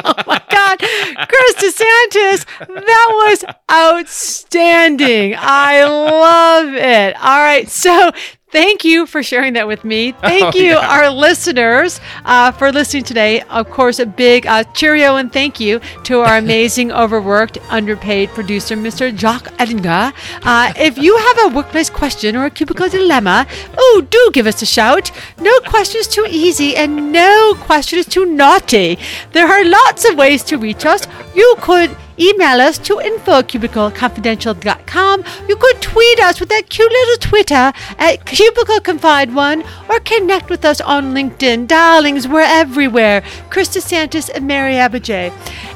Oh 0.05 0.15
my 0.29 0.41
God, 0.51 0.79
Chris 0.79 1.55
DeSantis, 1.57 2.45
that 2.69 3.09
was 3.11 3.45
outstanding. 3.71 5.35
I 5.37 5.83
love 5.85 6.73
it. 6.75 7.17
All 7.17 7.39
right. 7.41 7.69
So 7.69 8.13
Thank 8.51 8.83
you 8.83 9.05
for 9.05 9.23
sharing 9.23 9.53
that 9.55 9.67
with 9.69 9.85
me. 9.85 10.13
Thank 10.23 10.55
Oh, 10.55 10.59
you, 10.59 10.71
yeah. 10.73 10.89
our 10.89 11.11
listeners, 11.11 12.01
uh, 12.25 12.51
for 12.53 12.73
listening 12.73 13.05
today. 13.05 13.43
Of 13.43 13.69
course, 13.71 13.99
a 13.99 14.07
big 14.07 14.47
uh, 14.47 14.65
cheerio 14.73 15.17
and 15.17 15.31
thank 15.31 15.61
you 15.61 15.81
to 16.05 16.21
our 16.21 16.39
amazing, 16.45 16.91
overworked, 16.91 17.59
underpaid 17.69 18.31
producer, 18.31 18.75
Mr. 18.75 19.15
Jacques 19.15 19.53
Edinger. 19.59 20.15
Uh, 20.45 20.73
if 20.79 20.97
you 20.97 21.15
have 21.19 21.39
a 21.53 21.55
workplace 21.57 21.91
question 21.91 22.37
or 22.37 22.47
a 22.47 22.51
cubicle 22.51 22.89
dilemma, 22.89 23.47
oh, 23.77 24.07
do 24.09 24.31
give 24.33 24.47
us 24.47 24.63
a 24.63 24.67
shout. 24.67 25.11
No 25.39 25.53
question 25.61 26.01
is 26.01 26.09
too 26.09 26.27
easy 26.31 26.75
and 26.75 27.13
no 27.13 27.55
question 27.61 27.99
is 27.99 28.07
too 28.07 28.25
naughty. 28.25 28.99
There 29.33 29.47
are 29.47 29.63
lots 29.65 30.09
of 30.09 30.17
ways 30.17 30.43
to 30.45 30.57
reach 30.57 30.87
us. 30.87 31.03
You 31.35 31.55
could 31.61 31.95
email 32.21 32.61
us 32.61 32.79
to 32.79 33.01
info@cubicleconfidential.com. 33.01 35.25
You 35.49 35.57
could 35.57 35.81
tweet 35.81 36.21
us 36.21 36.41
with 36.41 36.49
that 36.51 36.69
cute 36.69 36.91
little 36.91 37.17
Twitter 37.17 37.73
at 37.99 38.25
cubicleconfide1 38.25 39.65
or 39.89 40.01
connect 40.01 40.51
with 40.51 40.65
us 40.65 40.81
on 40.81 41.15
LinkedIn. 41.15 41.67
Darlings, 41.67 42.29
we're 42.29 42.41
everywhere. 42.41 43.23
Chris 43.51 43.69
DeSantis 43.69 44.31
and 44.35 44.47
Mary 44.47 44.75
Abbajay. 44.75 45.33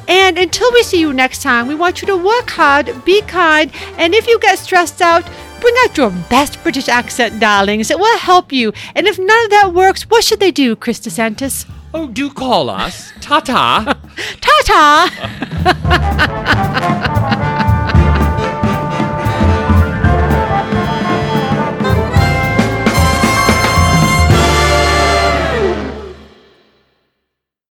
And 0.09 0.39
until 0.39 0.71
we 0.73 0.83
see 0.83 0.99
you 0.99 1.13
next 1.13 1.43
time, 1.43 1.69
we 1.69 1.75
want 1.75 2.03
you 2.03 2.07
to 2.09 2.17
work 2.17 2.51
hard, 2.51 3.05
be 3.05 3.23
kind, 3.23 3.71
and 3.97 4.15
if 4.15 4.27
you 4.27 4.39
get 4.39 4.59
stressed 4.59 5.01
out, 5.01 5.25
Bring 5.63 5.75
out 5.85 5.97
your 5.97 6.11
best 6.29 6.61
British 6.65 6.89
accent, 6.89 7.39
darlings. 7.39 7.89
It 7.89 8.01
will 8.01 8.19
help 8.19 8.51
you. 8.51 8.73
And 8.97 9.07
if 9.07 9.17
none 9.17 9.45
of 9.45 9.51
that 9.51 9.73
works, 9.73 10.03
what 10.11 10.25
should 10.25 10.41
they 10.41 10.51
do, 10.51 10.75
Chris 10.75 10.99
DeSantis? 10.99 11.67
Oh, 11.95 12.09
do 12.09 12.31
call 12.31 12.71
us. 12.71 13.13
Ta 13.21 13.41
ta. 13.41 13.95
ta 14.41 14.53
ta. 14.65 15.09